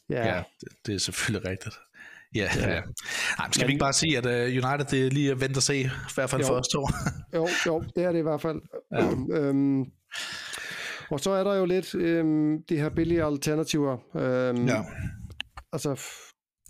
[0.10, 0.28] ja.
[0.28, 1.76] ja, ja det, det er selvfølgelig rigtigt.
[2.36, 2.74] Ja, ja.
[2.74, 2.82] ja.
[3.38, 5.58] Nej, skal Men, vi ikke bare sige, at uh, United det er lige at vente
[5.58, 6.88] og se, i hvert fald jo, for os to?
[7.34, 8.62] jo, jo, det er det i hvert fald.
[8.92, 9.38] Ja.
[9.40, 9.86] Øhm,
[11.10, 13.98] og så er der jo lidt øhm, de her billige alternativer.
[14.16, 14.84] Øhm, ja.
[15.74, 16.02] Altså,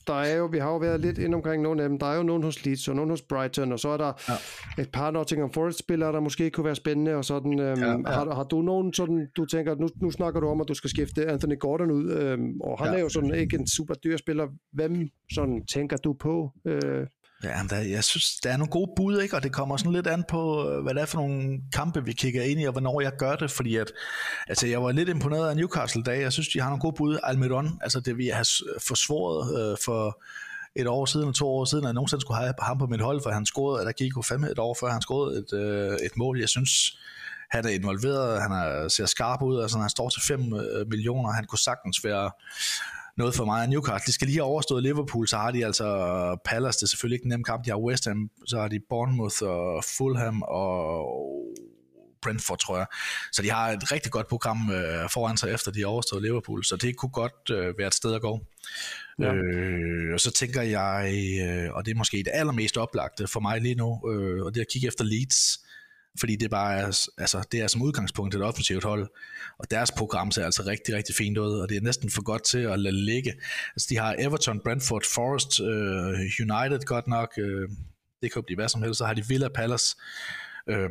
[0.07, 1.99] der er jo, vi har jo været lidt ind omkring nogle af dem.
[1.99, 4.81] Der er jo nogen hos Leeds, og nogen hos Brighton, og så er der ja.
[4.81, 7.59] et par Nottingham Forest-spillere, der måske kunne være spændende, og sådan.
[7.59, 7.97] Øhm, ja, ja.
[8.05, 10.89] Har, har, du nogen sådan, du tænker, nu, nu snakker du om, at du skal
[10.89, 12.97] skifte Anthony Gordon ud, øhm, og han ja.
[12.97, 14.47] er jo sådan ikke en super dyr spiller.
[14.73, 16.51] Hvem sådan tænker du på?
[16.65, 17.07] Øh,
[17.43, 19.35] Ja, der, jeg synes, der er nogle gode bud, ikke?
[19.35, 22.13] og det kommer sådan lidt an på, øh, hvad det er for nogle kampe, vi
[22.13, 23.91] kigger ind i, og hvornår jeg gør det, fordi at,
[24.47, 26.21] altså, jeg var lidt imponeret af Newcastle dag.
[26.21, 27.19] Jeg synes, de har nogle gode bud.
[27.23, 28.49] Almiron, altså det vi har
[28.87, 30.23] forsvoret øh, for
[30.75, 33.21] et år siden, to år siden, at jeg nogensinde skulle have ham på mit hold,
[33.23, 36.17] for han scorede, eller gik jo fem et år før han scorede et, øh, et
[36.17, 36.39] mål.
[36.39, 36.97] Jeg synes,
[37.49, 41.31] han er involveret, han er, ser skarp ud, altså han står til 5 øh, millioner,
[41.31, 42.31] han kunne sagtens være
[43.17, 43.67] noget for mig.
[43.67, 45.87] Newcastle, de skal lige have overstået Liverpool, så har de altså
[46.45, 48.79] Palace, det er selvfølgelig ikke en nem kamp, de har West Ham, så har de
[48.89, 51.05] Bournemouth og Fulham og
[52.21, 52.85] Brentford, tror jeg.
[53.31, 56.63] Så de har et rigtig godt program øh, foran sig, efter de har overstået Liverpool,
[56.63, 58.39] så det kunne godt øh, være et sted at gå.
[59.19, 59.33] Ja.
[59.33, 63.61] Øh, og så tænker jeg, øh, og det er måske det allermest oplagte for mig
[63.61, 65.64] lige nu, øh, og det er at kigge efter Leeds,
[66.19, 66.85] fordi det bare er,
[67.17, 69.07] altså, det er som udgangspunkt et offensivt hold,
[69.57, 72.43] og deres program ser altså rigtig, rigtig fint ud, og det er næsten for godt
[72.43, 73.33] til at lade ligge.
[73.75, 77.69] Altså, de har Everton, Brentford, Forest, øh, United godt nok, øh,
[78.21, 79.95] det kan jo blive hvad som helst, så har de Villa Palace,
[80.69, 80.89] øh,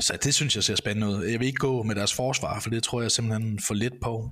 [0.00, 1.24] så det synes jeg ser spændende ud.
[1.24, 4.30] Jeg vil ikke gå med deres forsvar, for det tror jeg simpelthen for lidt på.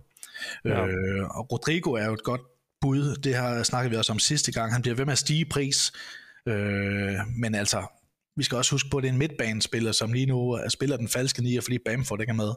[0.64, 0.86] Ja.
[0.86, 2.41] Øh, og Rodrigo er jo et godt
[2.80, 4.72] bud, det har snakket vi også om sidste gang.
[4.72, 5.93] Han bliver ved med at stige pris,
[6.47, 7.99] øh, men altså,
[8.41, 11.09] vi skal også huske på, at det er en midtbanespiller, som lige nu spiller den
[11.09, 12.53] falske nier, fordi Bamford ikke er med.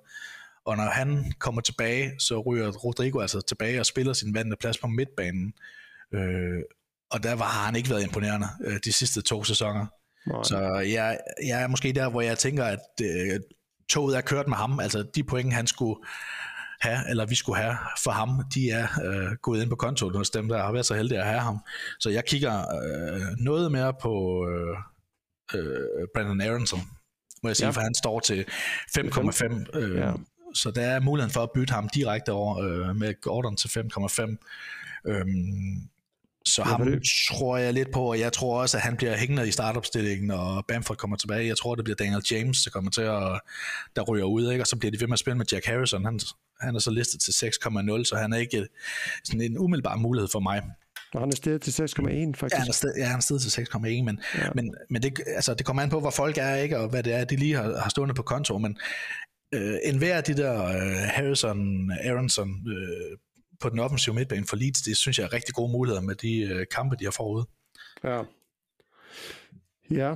[0.65, 4.77] Og når han kommer tilbage, så ryger Rodrigo altså tilbage og spiller sin vante plads
[4.77, 5.53] på midtbanen.
[6.13, 6.61] Øh,
[7.11, 9.85] og der var han ikke været imponerende øh, de sidste to sæsoner.
[10.27, 10.43] Nej.
[10.43, 13.39] Så jeg, jeg er måske der, hvor jeg tænker, at øh,
[13.89, 14.79] toget er kørt med ham.
[14.79, 15.99] Altså de point, han skulle
[16.81, 20.29] have, eller vi skulle have for ham, de er øh, gået ind på kontoen hos
[20.29, 21.59] dem, der har været så heldige at have ham.
[21.99, 24.77] Så jeg kigger øh, noget mere på øh,
[25.55, 26.81] øh, Brandon Aronson,
[27.43, 27.71] må jeg sige, ja.
[27.71, 28.45] for han står til
[28.97, 29.79] 5,5.
[29.79, 30.11] Øh, ja.
[30.53, 34.37] Så der er muligheden for at bytte ham direkte over øh, med Gordon til 5,5.
[35.07, 35.89] Øhm,
[36.45, 37.01] så ham det.
[37.29, 40.65] tror jeg lidt på, og jeg tror også, at han bliver hængende i startopstillingen, og
[40.67, 41.47] Bamford kommer tilbage.
[41.47, 43.39] Jeg tror, det bliver Daniel James, der kommer til at
[43.95, 44.63] der ryger ud, ikke?
[44.63, 46.05] og så bliver de ved med at spille med Jack Harrison.
[46.05, 46.19] Han,
[46.61, 48.67] han er så listet til 6,0, så han er ikke
[49.23, 50.61] sådan en umiddelbar mulighed for mig.
[51.13, 52.53] Og han er stedet til 6,1 faktisk.
[52.53, 54.49] Ja, han er stedet, ja, han er stedet til 6,1, men, ja.
[54.55, 57.13] men, men det, altså, det kommer an på, hvor folk er, ikke, og hvad det
[57.13, 58.77] er, de lige har, har stående på konto, men
[59.53, 63.17] øh, en hver af de der øh, Harrison, Aronson, øh,
[63.61, 66.41] på den offensive midtbane for Leeds, det synes jeg er rigtig gode muligheder med de
[66.41, 67.43] øh, kampe, de har forud.
[68.03, 68.21] Ja.
[69.91, 70.15] Ja.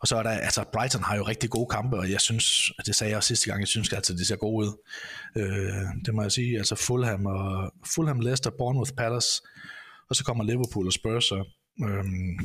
[0.00, 2.94] Og så er der, altså Brighton har jo rigtig gode kampe, og jeg synes, det
[2.94, 4.72] sagde jeg også sidste gang, jeg synes altså, det ser gode ud.
[5.36, 9.42] Øh, det må jeg sige, altså Fulham og Fulham, Leicester, Bournemouth, Palace,
[10.10, 11.46] og så kommer Liverpool og Spurs, og
[11.84, 12.38] øhm,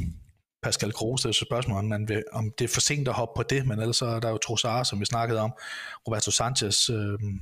[0.64, 3.14] Pascal Kroos, det er så spørgsmål, om, man vil, om det er for sent at
[3.14, 5.53] hoppe på det, men ellers så er der jo Trossard, som vi snakkede om,
[6.07, 7.39] Roberto Sanchez, øhm,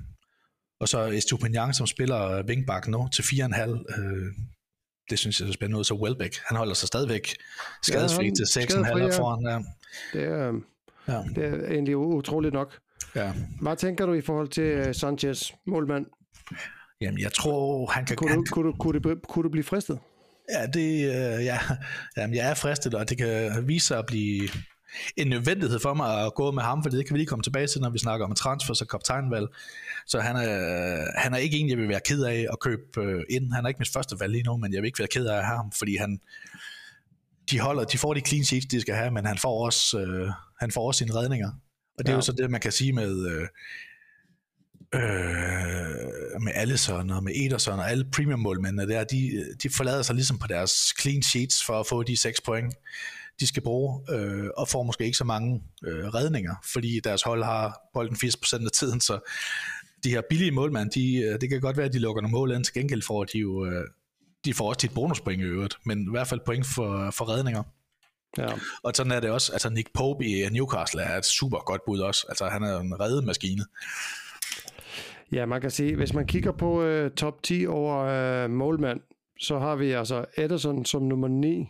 [0.79, 4.01] og så Estupinian, som spiller wingback nu til 4,5.
[4.01, 4.33] Øh,
[5.09, 5.83] det synes jeg er spændende ud.
[5.83, 7.35] Så Welbeck, han holder sig stadigvæk
[7.83, 9.19] skadesfri ja, til 6,5 ja.
[9.19, 9.45] foran.
[9.45, 9.59] Ja.
[10.19, 10.53] Det, er,
[11.07, 11.23] ja.
[11.35, 12.79] det er egentlig utroligt nok.
[13.15, 13.33] Ja.
[13.61, 16.05] Hvad tænker du i forhold til uh, Sanchez, målmand?
[17.01, 18.15] Jamen, jeg tror, han kan...
[18.15, 19.99] Kunne du, kunne du, kunne du, kunne du blive fristet?
[20.51, 21.59] Ja, det, øh, ja,
[22.17, 24.49] jamen, jeg er fristet, og det kan vise sig at blive
[25.17, 27.67] en nødvendighed for mig at gå med ham, for det kan vi lige komme tilbage
[27.67, 29.47] til, når vi snakker om transfer og kaptajnvalg.
[30.07, 33.23] Så han er, han er ikke en, jeg vil være ked af at købe øh,
[33.29, 33.53] ind.
[33.53, 35.37] Han er ikke mit første valg lige nu, men jeg vil ikke være ked af
[35.37, 36.19] at have ham, fordi han,
[37.51, 40.31] de, holder, de får de clean sheets, de skal have, men han får også, øh,
[40.59, 41.49] han får også sine redninger.
[41.97, 42.11] Og det ja.
[42.11, 43.47] er jo så det, man kan sige med, øh,
[44.95, 50.15] øh, med Allison og med Ederson og alle premium målmændene der, de, de forlader sig
[50.15, 52.73] ligesom på deres clean sheets for at få de 6 point
[53.39, 57.43] de skal bruge, øh, og får måske ikke så mange øh, redninger, fordi deres hold
[57.43, 59.31] har bolden 80% af tiden, så
[60.03, 62.51] de her billige målmænd, de, øh, det kan godt være, at de lukker nogle mål
[62.51, 63.83] ind, til gengæld får de jo, øh,
[64.45, 67.63] de får også tit bonuspoint i øvrigt, men i hvert fald point for, for redninger.
[68.37, 68.47] Ja.
[68.83, 71.99] Og sådan er det også, altså Nick Pope i Newcastle er et super godt bud
[71.99, 73.65] også, altså han er en redemaskine.
[75.31, 78.99] Ja, man kan sige, hvis man kigger på uh, top 10 over uh, målmand,
[79.39, 81.67] så har vi altså Ederson som nummer 9,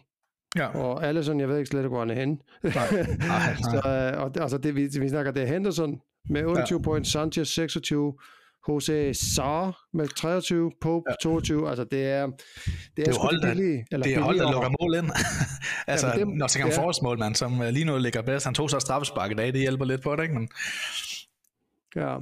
[0.56, 0.68] Ja.
[0.68, 2.38] Og Allison, jeg ved ikke slet hvor han er henne.
[2.64, 3.56] Nej, nej, nej.
[3.56, 6.84] så, øh, og, altså det, vi, vi snakker, det er Henderson med 28 ja.
[6.84, 8.14] point, Sanchez 26,
[8.70, 11.16] Jose Sar med 23, Pope ja.
[11.22, 12.38] 22, altså det er det er,
[12.96, 15.12] det er hold, billige, eller det er hold, der lukker mål ind.
[15.88, 16.78] altså, ja, det, kan ja.
[16.78, 19.86] forårsmålmand, som øh, lige nu ligger bedst, han tog så straffespark i dag, det hjælper
[19.86, 20.36] lidt på det, ikke?
[20.36, 20.50] Men...
[21.96, 22.18] Ja,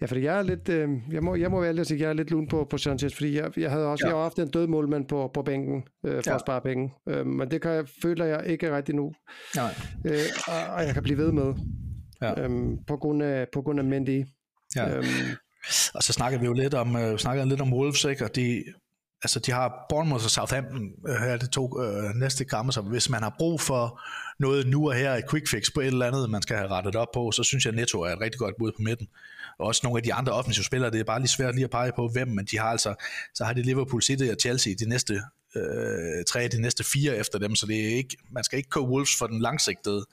[0.00, 2.30] Ja, fordi jeg er lidt, øh, jeg, må, jeg må være lidt, jeg er lidt
[2.30, 4.08] lun på, på Sanchez, fordi jeg, jeg havde også, ja.
[4.08, 6.34] jeg har haft en død målmand på, på bænken øh, for ja.
[6.34, 9.12] at spare penge, øh, men det kan jeg, føler jeg ikke rigtig nu,
[9.56, 9.74] Nej.
[10.06, 11.54] Øh, og, og, jeg kan blive ved med,
[12.22, 12.40] ja.
[12.40, 14.24] øh, på, grund af, på grund af Mendy.
[14.76, 14.96] Ja.
[14.96, 15.04] Øhm,
[15.94, 18.24] og så snakker vi jo lidt om, øh, snakker lidt om Wolves, ikke?
[18.24, 18.64] og de,
[19.22, 22.80] altså de har Bournemouth og Southampton øh, her her de to øh, næste kampe, så
[22.80, 24.00] hvis man har brug for
[24.38, 26.96] noget nu og her, et quick fix på et eller andet, man skal have rettet
[26.96, 29.08] op på, så synes jeg Netto er et rigtig godt bud på midten
[29.58, 31.70] og også nogle af de andre offensive spillere, det er bare lige svært lige at
[31.70, 32.94] pege på, hvem, men de har altså,
[33.34, 35.14] så har de Liverpool City og Chelsea de næste
[35.56, 38.86] øh, tre de næste fire efter dem, så det er ikke, man skal ikke købe
[38.86, 40.06] Wolves for den langsigtede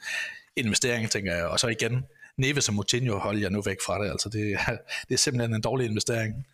[0.55, 2.03] investering, tænker jeg, og så igen,
[2.37, 4.57] Neves og Moutinho holder jeg nu væk fra det, altså det,
[5.07, 6.45] det er simpelthen en dårlig investering.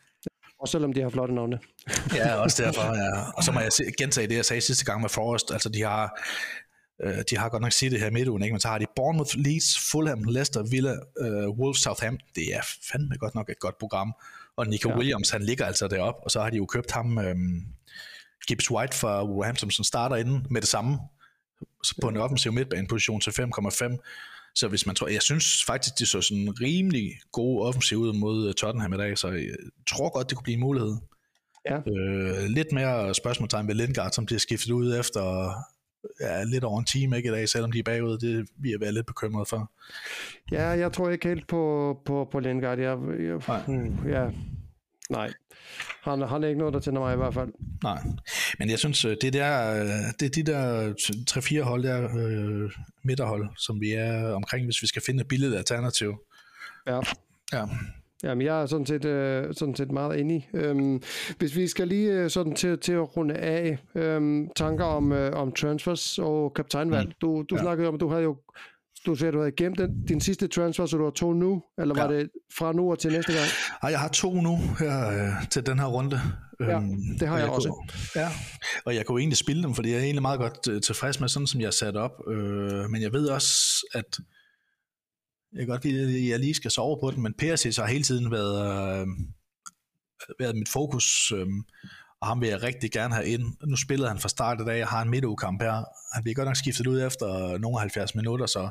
[0.62, 1.60] Og selvom de har flotte navne.
[2.16, 2.96] ja, også derfor.
[2.96, 3.32] Ja.
[3.38, 5.52] Og så må jeg gentage det, jeg sagde sidste gang med Forrest.
[5.52, 6.22] Altså, de har,
[7.04, 8.54] øh, de har godt nok sige det her midtugen, ikke?
[8.54, 12.28] men så har de Bournemouth, Leeds, Fulham, Leicester, Villa, øh, Wolves, Southampton.
[12.36, 14.14] Det er fandme godt nok et godt program.
[14.58, 14.98] Og Nico ja.
[14.98, 17.36] Williams, han ligger altså derop, og så har de jo købt ham, øh,
[18.48, 20.98] Gibbs White fra Wolverhampton, som starter inden med det samme
[22.02, 23.98] på en offensiv midtbaneposition til 5,5.
[24.56, 28.48] Så hvis man tror, jeg synes faktisk, de så sådan rimelig gode offensiv ud mod
[28.48, 29.56] øh, Tottenham i dag, så jeg
[29.90, 30.96] tror godt, det kunne blive en mulighed.
[31.70, 31.78] Ja.
[31.78, 35.54] Øh, lidt mere spørgsmålstegn ved Lindgaard, som bliver skiftet ud efter
[36.22, 38.18] ja, lidt over en time ikke i dag, selvom de er bagud.
[38.18, 39.72] Det vi er været lidt bekymret for.
[40.52, 42.80] Ja, jeg tror ikke helt på, på, på Lindgaard.
[42.80, 43.64] Jeg, jeg, Nej.
[43.68, 44.30] Hmm, ja,
[45.10, 45.34] nej.
[46.02, 47.50] Han, han er ikke noget, der tænder mig i hvert fald.
[47.84, 48.00] Nej,
[48.60, 49.88] men jeg synes, øh, det, der, øh,
[50.20, 50.94] det er de der
[51.32, 52.72] 3-4 hold der, øh,
[53.04, 56.16] midterhold, som vi er omkring, hvis vi skal finde et billigt alternativ.
[56.88, 57.00] Ja.
[57.54, 57.66] Ja.
[58.24, 60.50] Jamen, jeg er sådan set, øh, sådan set meget enig.
[60.54, 61.02] Øhm,
[61.38, 65.32] hvis vi skal lige øh, sådan til, til at runde af, øhm, tanker om, øh,
[65.34, 67.08] om transfers og kaptajnvalg.
[67.08, 67.14] Mm.
[67.22, 67.62] Du, du ja.
[67.62, 68.38] snakkede om, at du havde jo
[69.06, 71.96] du siger, du havde gemt den, din sidste transfer, så du har to nu, eller
[71.96, 72.20] var ja.
[72.20, 73.46] det fra nu og til næste gang?
[73.84, 76.20] Nej, jeg har to nu her, øh, til den her runde.
[76.60, 77.70] Ja, øhm, det har jeg, jeg også.
[77.70, 78.30] Kunne, ja,
[78.86, 81.30] og jeg kunne egentlig spille dem, fordi jeg er egentlig meget godt øh, tilfreds med
[81.30, 82.12] sådan, som jeg er sat op.
[82.28, 84.20] Øh, men jeg ved også, at
[85.54, 88.04] jeg kan godt lide, at jeg lige skal sove på den, men Perisic har hele
[88.04, 89.08] tiden været, øh,
[90.40, 91.32] været mit fokus.
[91.32, 91.48] Øh,
[92.22, 93.54] og ham vil jeg rigtig gerne have ind.
[93.64, 95.84] Nu spillede han fra start i dag, og har en midtugkamp her.
[96.14, 98.70] Han bliver godt nok skiftet ud efter nogle 70 minutter, så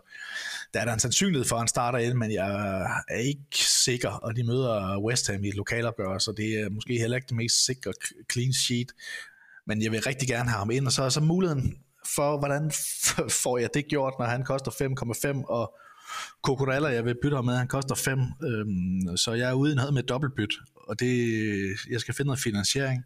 [0.74, 4.08] der er der en sandsynlighed for, at han starter ind, men jeg er ikke sikker,
[4.08, 7.36] og de møder West Ham i et lokalopgør, så det er måske heller ikke det
[7.36, 7.92] mest sikre
[8.32, 8.92] clean sheet.
[9.66, 11.76] Men jeg vil rigtig gerne have ham ind, og så er så muligheden
[12.14, 12.70] for, hvordan
[13.42, 14.70] får jeg det gjort, når han koster
[15.34, 15.74] 5,5, og
[16.42, 19.74] Kokorella, jeg vil bytte ham med, han koster 5, øhm, så jeg er ude i
[19.74, 20.54] noget med dobbeltbyt,
[20.88, 21.36] og det,
[21.90, 23.04] jeg skal finde noget finansiering.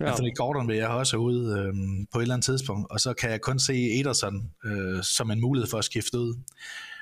[0.00, 0.10] Ja.
[0.10, 1.74] Anthony Gordon vil jeg også ud øh,
[2.12, 5.40] på et eller andet tidspunkt, og så kan jeg kun se Ederson øh, som en
[5.40, 6.34] mulighed for at skifte ud.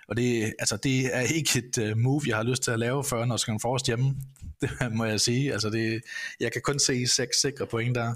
[0.08, 3.04] Og det, altså, det er ikke et uh, move, jeg har lyst til at lave
[3.04, 4.14] før, når skal forrest hjemme.
[4.60, 5.52] Det må jeg sige.
[5.52, 6.02] Altså, det,
[6.40, 8.14] jeg kan kun se seks sikre point der.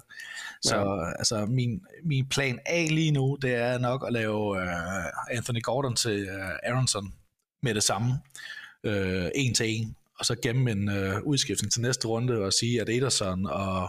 [0.63, 1.11] Så ja.
[1.19, 5.97] altså, min, min plan A lige nu, det er nok at lave uh, Anthony Gordon
[5.97, 7.15] til uh, Aronson
[7.63, 8.09] med det samme.
[8.85, 9.97] Uh, en til en.
[10.19, 13.89] Og så gemme en uh, udskiftning til næste runde og sige, at Ederson og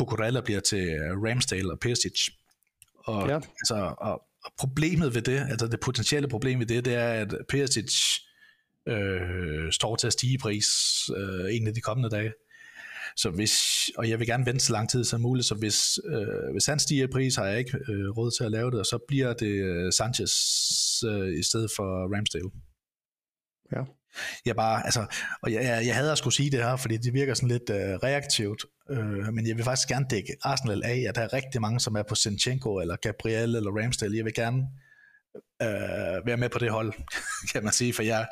[0.00, 2.28] Cucurella bliver til øh, Ramsdale og Perisic.
[3.04, 3.34] Og, ja.
[3.34, 7.34] altså, og, og problemet ved det, altså det potentielle problem ved det, det er, at
[7.48, 7.94] Perisic
[8.88, 10.68] øh, står til at stige i pris
[11.16, 12.32] øh, en af de kommende dage.
[13.16, 13.54] Så hvis,
[13.96, 16.78] og jeg vil gerne vente så lang tid som muligt, så hvis, øh, hvis han
[16.78, 19.32] stiger i pris, har jeg ikke øh, råd til at lave det, og så bliver
[19.32, 20.32] det øh, Sanchez
[21.04, 22.50] øh, i stedet for Ramsdale.
[23.72, 23.82] Ja.
[24.46, 25.06] Jeg bare, altså,
[25.42, 27.70] og jeg, jeg, jeg havde at skulle sige det her, fordi det virker sådan lidt
[27.70, 31.60] øh, reaktivt, øh, men jeg vil faktisk gerne dække Arsenal af, at der er rigtig
[31.60, 34.16] mange, som er på Sinchenko, eller Gabriel, eller Ramsdale.
[34.16, 34.62] Jeg vil gerne
[35.62, 36.92] øh, være med på det hold,
[37.52, 38.26] kan man sige, for jeg,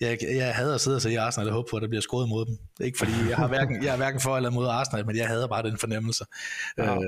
[0.00, 2.28] jeg, jeg hader at sidde og se Arsenal og håbe på, at der bliver skåret
[2.28, 2.58] mod dem.
[2.80, 5.48] Ikke fordi, jeg har hverken, jeg er hverken for eller mod Arsenal, men jeg hader
[5.48, 6.24] bare den fornemmelse.
[6.78, 6.94] Ja.
[6.94, 7.00] Øh,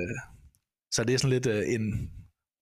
[0.93, 2.11] så det er sådan lidt øh, en,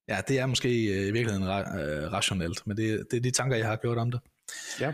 [0.08, 3.30] ja, det er måske øh, i virkeligheden ra- øh, rationelt, men det, det er de
[3.30, 4.20] tanker, jeg har gjort om det.
[4.80, 4.92] Ja.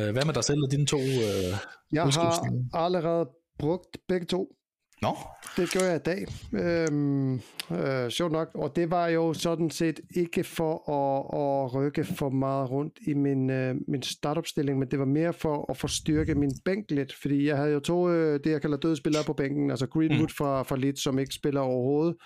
[0.00, 1.52] Øh, hvad med dig selv og dine to øh,
[1.92, 3.28] Jeg har allerede
[3.58, 4.56] brugt begge to.
[5.02, 5.16] Nå.
[5.56, 6.26] Det gør jeg i dag.
[6.52, 7.34] Øhm,
[7.70, 8.50] øh, sjovt nok.
[8.54, 13.14] Og det var jo sådan set ikke for at, at rykke for meget rundt i
[13.14, 17.46] min, øh, min startopstilling, men det var mere for at forstyrke min bænk lidt, fordi
[17.46, 20.28] jeg havde jo to, øh, det jeg kalder døde spillere på bænken, altså Greenwood mm.
[20.28, 22.16] fra, fra Leeds, som ikke spiller overhovedet,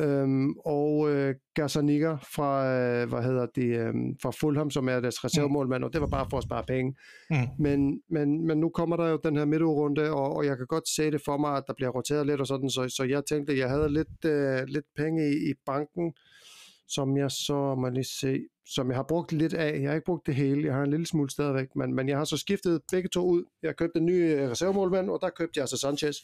[0.00, 5.24] Øhm, og øh, Gazzaniga fra, øh, hvad hedder det, øh, fra Fulham, som er deres
[5.24, 6.96] reservemålmand, og det var bare for at spare penge.
[7.30, 7.36] Mm.
[7.58, 10.88] Men, men, men nu kommer der jo den her midtugrunde, og, og jeg kan godt
[10.88, 13.52] se det for mig, at der bliver roteret lidt og sådan, så, så jeg tænkte,
[13.52, 16.12] at jeg havde lidt, øh, lidt penge i, i banken,
[16.88, 19.80] som jeg så må lige se, som jeg har brugt lidt af.
[19.80, 22.18] Jeg har ikke brugt det hele, jeg har en lille smule stadigvæk, men, men jeg
[22.18, 23.44] har så skiftet begge to ud.
[23.62, 26.16] Jeg købte en ny øh, reservemålmand, og der købte jeg altså Sanchez.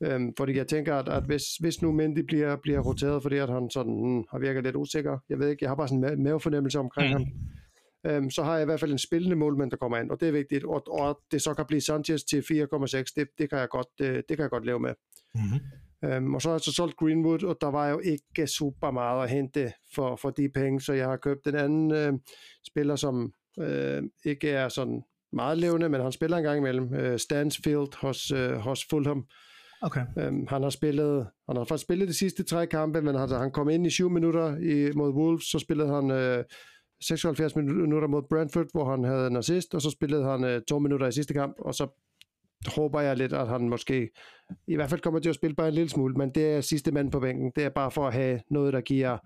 [0.00, 3.48] Øhm, fordi jeg tænker, at, at hvis, hvis nu Mendy bliver, bliver roteret, fordi at
[3.48, 6.22] han sådan, hmm, har virket lidt usikker, jeg ved ikke, jeg har bare sådan en
[6.22, 7.12] mavefornemmelse omkring mm.
[7.12, 7.26] ham,
[8.06, 10.28] øhm, så har jeg i hvert fald en spillende målmand, der kommer ind, og det
[10.28, 13.68] er vigtigt, og, og det så kan blive Sanchez til 4,6, det, det, kan jeg
[13.68, 14.94] godt, det, det kan jeg godt leve med.
[15.34, 15.60] Mm-hmm.
[16.04, 19.22] Øhm, og så har jeg så solgt Greenwood, og der var jo ikke super meget
[19.24, 22.12] at hente for, for de penge, så jeg har købt den anden øh,
[22.66, 27.18] spiller, som øh, ikke er sådan meget levende, men han spiller en gang imellem, øh,
[27.18, 29.26] Stansfield hos, øh, hos Fulham,
[29.82, 30.00] Okay.
[30.18, 33.50] Øhm, han har spillet, han har faktisk spillet de sidste tre kampe, men han, han
[33.50, 36.44] kom ind i 7 minutter i, mod Wolves, så spillede han øh,
[37.00, 40.78] 76 minutter mod Brentford, hvor han havde en assist, og så spillede han øh, 2
[40.78, 41.88] minutter i sidste kamp, og så
[42.66, 44.10] håber jeg lidt, at han måske
[44.66, 46.92] i hvert fald kommer til at spille bare en lille smule, men det er sidste
[46.92, 47.52] mand på bænken.
[47.56, 49.18] Det er bare for at have noget, der giver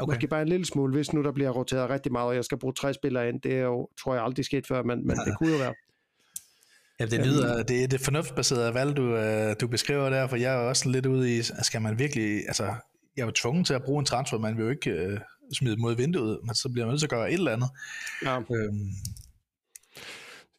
[0.00, 0.12] okay.
[0.12, 2.58] måske bare en lille smule, hvis nu der bliver roteret rigtig meget, og jeg skal
[2.58, 3.40] bruge tre spillere ind.
[3.40, 5.74] Det er jo, tror jeg, aldrig sket før, men, men det kunne jo være.
[7.00, 10.54] Ja, det lyder, det er det fornuftsbaserede valg, du, øh, du beskriver der, for jeg
[10.54, 12.64] er også lidt ude i, skal man virkelig, altså,
[13.16, 15.18] jeg er jo tvunget til at bruge en transfer, man vil jo ikke uh,
[15.58, 17.68] smide mod vinduet, men så bliver man nødt til at gøre et eller andet.
[18.24, 18.38] Ja.
[18.38, 18.90] Øhm.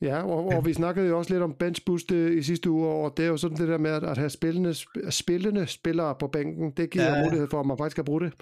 [0.01, 2.87] Ja, og, og vi snakkede jo også lidt om bench boost øh, i sidste uge,
[2.87, 4.75] og det er jo sådan det der med at have spillende,
[5.09, 7.23] spillende spillere på bænken, det giver ja.
[7.23, 8.33] mulighed for, at man faktisk kan bruge det.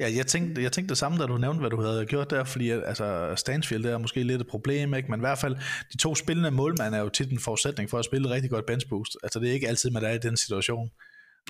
[0.00, 2.44] Ja, jeg tænkte, jeg tænkte det samme, da du nævnte, hvad du havde gjort der,
[2.44, 5.10] fordi altså, Stansfield er måske lidt et problem, ikke?
[5.10, 5.56] men i hvert fald,
[5.92, 8.88] de to spillende målmænd er jo tit en forudsætning for at spille rigtig godt bench
[8.88, 9.16] boost.
[9.22, 10.90] Altså, det er ikke altid, man er i den situation.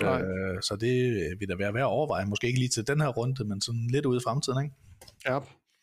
[0.01, 0.21] Nej.
[0.21, 3.07] Øh, så det vil da være værd at overveje, måske ikke lige til den her
[3.07, 4.75] runde, men sådan lidt ude i fremtiden, ikke?
[5.25, 5.39] Ja,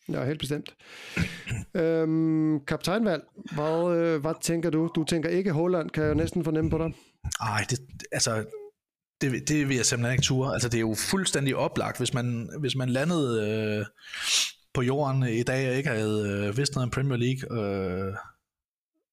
[0.08, 0.74] Ja, helt bestemt.
[1.82, 3.22] øhm, kaptajnvalg,
[3.54, 4.90] hvad, øh, hvad tænker du?
[4.94, 6.92] Du tænker ikke Holland, kan jeg næsten fornemme på dig.
[7.40, 7.78] Nej, det,
[8.12, 8.44] altså,
[9.22, 10.52] det, det vil jeg simpelthen ikke ture.
[10.52, 13.86] Altså, det er jo fuldstændig oplagt, hvis man, hvis man landede øh,
[14.74, 18.14] på jorden i dag og ikke havde øh, vidst noget om Premier League, øh,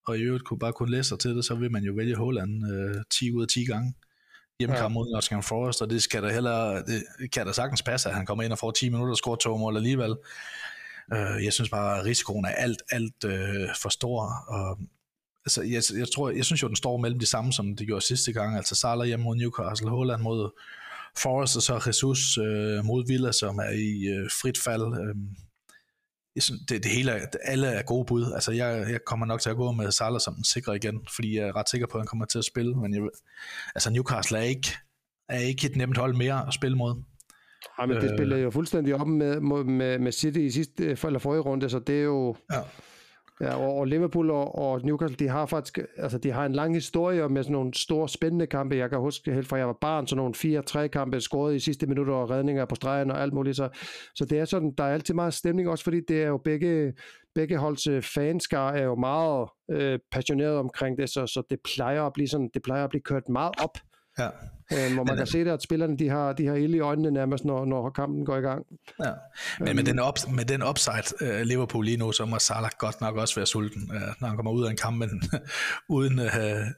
[0.07, 2.15] og i øvrigt kunne bare kunne læse sig til det, så vil man jo vælge
[2.15, 3.93] Holland øh, 10 ud af 10 gange
[4.59, 4.93] hjemmekamp ja.
[4.93, 8.25] mod Nottingham Forest, og det skal der heller, det kan der sagtens passe, at han
[8.25, 10.15] kommer ind og får 10 minutter og scorer to mål alligevel.
[11.13, 14.79] Øh, jeg synes bare, at risikoen er alt, alt øh, for stor, og
[15.49, 18.05] altså, jeg, jeg, tror, jeg synes jo, den står mellem de samme, som det gjorde
[18.05, 20.49] sidste gang, altså Salah hjemme mod Newcastle, Holland mod
[21.17, 24.81] Forest, og så Jesus øh, mod Villa, som er i øh, frit fald.
[24.81, 25.15] Øh,
[26.35, 27.11] jeg synes, det, det hele,
[27.43, 28.31] alle er gode bud.
[28.33, 31.47] Altså, jeg, jeg kommer nok til at gå med Salah som sikker igen, fordi jeg
[31.47, 33.01] er ret sikker på, at han kommer til at spille, men jeg,
[33.75, 34.69] altså Newcastle er ikke,
[35.29, 37.03] er ikke et nemt hold mere at spille mod.
[37.79, 41.19] Ja, men det øh, spillede jo fuldstændig op med, med, med City i sidste eller
[41.19, 42.35] forrige runde, så det er jo...
[42.51, 42.61] Ja.
[43.41, 46.73] Ja, og, og Liverpool og, og Newcastle, de har faktisk, altså de har en lang
[46.73, 48.75] historie med sådan nogle store spændende kampe.
[48.75, 51.87] Jeg kan huske helt fra jeg var barn, sådan nogle 4-3 kampe scoret i sidste
[51.87, 53.55] minutter og redninger på stregen og alt muligt.
[53.57, 53.69] Så,
[54.15, 56.93] så det er sådan, der er altid meget stemning også, fordi det er jo begge,
[57.35, 62.03] begge holds øh, fanskar er jo meget øh, passioneret omkring det, så, så det plejer
[62.03, 63.77] at blive sådan, det plejer at blive kørt meget op.
[64.19, 64.29] Ja.
[64.73, 67.11] Øh, hvor man kan se det, at spillerne de har, de har ild i øjnene
[67.11, 68.65] nærmest, når, når kampen går i gang.
[69.05, 69.11] Ja.
[69.59, 73.01] Men med, den, op, med den upside, uh, Liverpool lige nu, så må Salah godt
[73.01, 75.09] nok også være sulten, uh, når han kommer ud af en kamp, men
[75.97, 76.25] uden uh,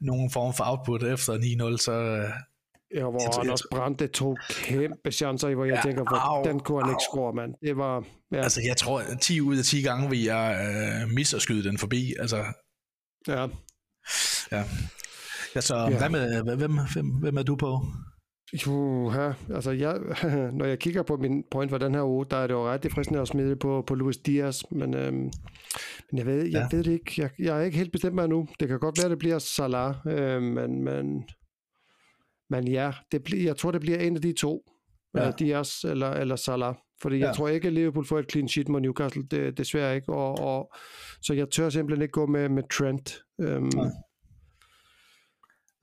[0.02, 1.34] nogen form for output efter
[1.74, 2.24] 9-0, så...
[2.24, 2.30] Uh,
[2.96, 6.60] Ja, hvor jeg, han også brændte to kæmpe chancer, hvor jeg ja, tænker, hvor den
[6.60, 7.54] kunne han ikke score, mand.
[7.62, 8.06] Det var...
[8.32, 8.38] Ja.
[8.38, 10.70] Altså, jeg tror, 10 ud af 10 gange vil jeg
[11.06, 12.14] uh, misse at skyde den forbi.
[12.20, 12.44] Altså,
[13.28, 13.48] ja.
[14.52, 14.64] Ja.
[15.56, 15.98] Altså, ja.
[15.98, 17.80] hvad med, hvem, hvem, hvem er du på?
[18.68, 20.00] Jo, her, altså jeg,
[20.58, 22.88] når jeg kigger på min point for den her uge, der er det jo ret
[22.92, 25.32] fristende at smide på, på Luis Diaz, men, øhm,
[26.12, 26.78] men jeg, ved, jeg ja.
[26.78, 27.12] ved det ikke.
[27.18, 28.48] Jeg, jeg er ikke helt bestemt mig nu.
[28.60, 31.24] Det kan godt være, det bliver Salah, øh, men, men,
[32.50, 34.64] men ja, det bliver, jeg tror, det bliver en af de to.
[35.16, 35.28] Ja.
[35.28, 36.76] Uh, Diaz eller, eller Salah.
[37.02, 37.26] Fordi ja.
[37.26, 39.24] jeg tror ikke, at Liverpool får et clean sheet mod Newcastle.
[39.32, 40.14] Det, desværre ikke.
[40.14, 40.74] Og, og,
[41.22, 43.20] så jeg tør simpelthen ikke gå med, med Trent.
[43.42, 43.88] Øhm, Nej.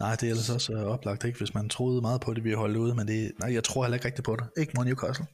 [0.01, 1.39] Nej, det er ellers også uh, oplagt, ikke?
[1.39, 3.97] Hvis man troede meget på det, vi holdt ude, men det, nej, jeg tror heller
[3.97, 4.45] ikke rigtigt på det.
[4.57, 5.27] Ikke mod Newcastle.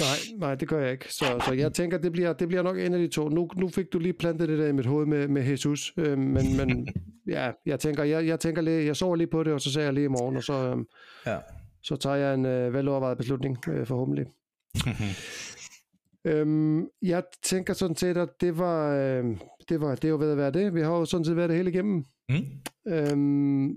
[0.00, 1.14] Nej, nej, det gør jeg ikke.
[1.14, 3.28] Så, så jeg tænker, det bliver, det bliver nok en af de to.
[3.28, 6.18] Nu, nu fik du lige plantet det der i mit hoved med, med Jesus, øh,
[6.18, 6.88] men, men
[7.36, 9.82] ja, jeg tænker, jeg, jeg tænker lige, jeg sover lige på det, og så ser
[9.82, 10.84] jeg lige i morgen, og så, øh,
[11.26, 11.38] ja.
[11.82, 14.26] så tager jeg en øh, velovervejet beslutning, øh, forhåbentlig.
[16.30, 19.24] øhm, jeg tænker sådan set, at det var, øh,
[19.68, 20.74] det var, det var ved at være det.
[20.74, 22.04] Vi har jo sådan set været det hele igennem.
[22.28, 22.44] Mm.
[22.92, 23.74] Øhm,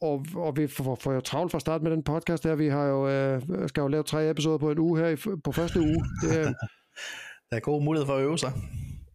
[0.00, 2.54] og, og vi får, får jo travlt fra start med den podcast her.
[2.54, 5.52] Vi har jo, øh, skal jo lave tre episoder på en uge her i, på
[5.52, 6.04] første uge.
[6.22, 6.32] Det,
[7.50, 8.52] der er god mulighed for at øve sig.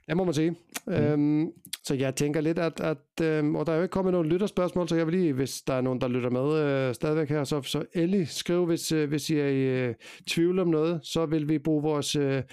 [0.07, 0.55] Det må man sige.
[0.87, 0.93] Mm.
[0.93, 1.51] Øhm,
[1.83, 4.89] så jeg tænker lidt, at, at øhm, og der er jo ikke kommet nogen lytterspørgsmål,
[4.89, 7.61] så jeg vil lige, hvis der er nogen, der lytter med øh, stadigvæk her, så,
[7.61, 9.95] så endelig skriv, hvis, øh, hvis I er i øh,
[10.29, 12.15] tvivl om noget, så vil vi bruge vores...
[12.15, 12.43] Øh,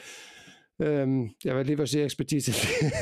[0.82, 2.52] Øhm, jeg vil lige sige ekspertise.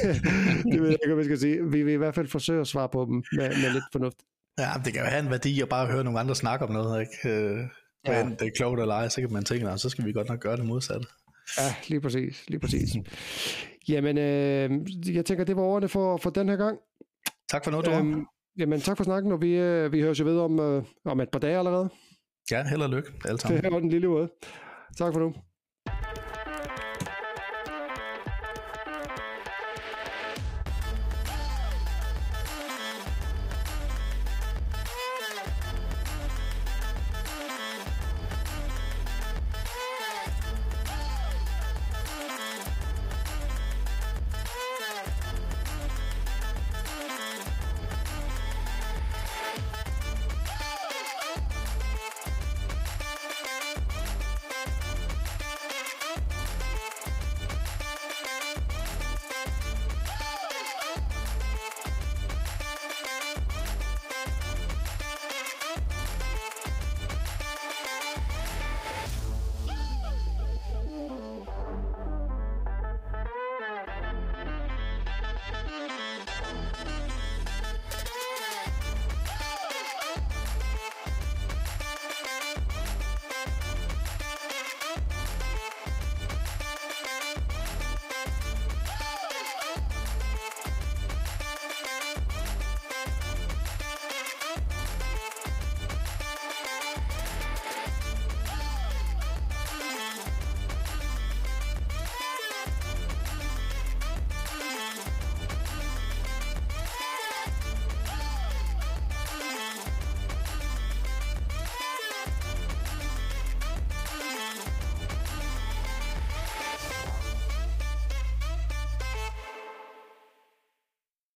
[0.72, 1.70] det ved jeg ikke, hvad vi skal sige.
[1.70, 4.16] Vi vil i hvert fald forsøge at svare på dem med, med lidt fornuft.
[4.58, 7.00] Ja, det kan jo have en værdi at bare høre nogle andre snakke om noget,
[7.00, 7.36] ikke?
[7.38, 7.60] Øh,
[8.06, 8.28] ja.
[8.38, 10.56] det er klogt eller ej, så kan man tænke, så skal vi godt nok gøre
[10.56, 11.06] det modsatte.
[11.58, 12.96] Ja, lige præcis, lige præcis.
[13.88, 14.70] jamen, øh,
[15.14, 16.78] jeg tænker, det var ordene for, for den her gang.
[17.50, 18.26] Tak for noget, øhm,
[18.58, 21.28] Jamen, tak for snakken, og vi, øh, vi høres jo ved om, øh, om et
[21.30, 21.88] par dage allerede.
[22.50, 23.62] Ja, held og lykke alle sammen.
[23.62, 24.28] Det er den lille måde.
[24.98, 25.34] Tak for nu.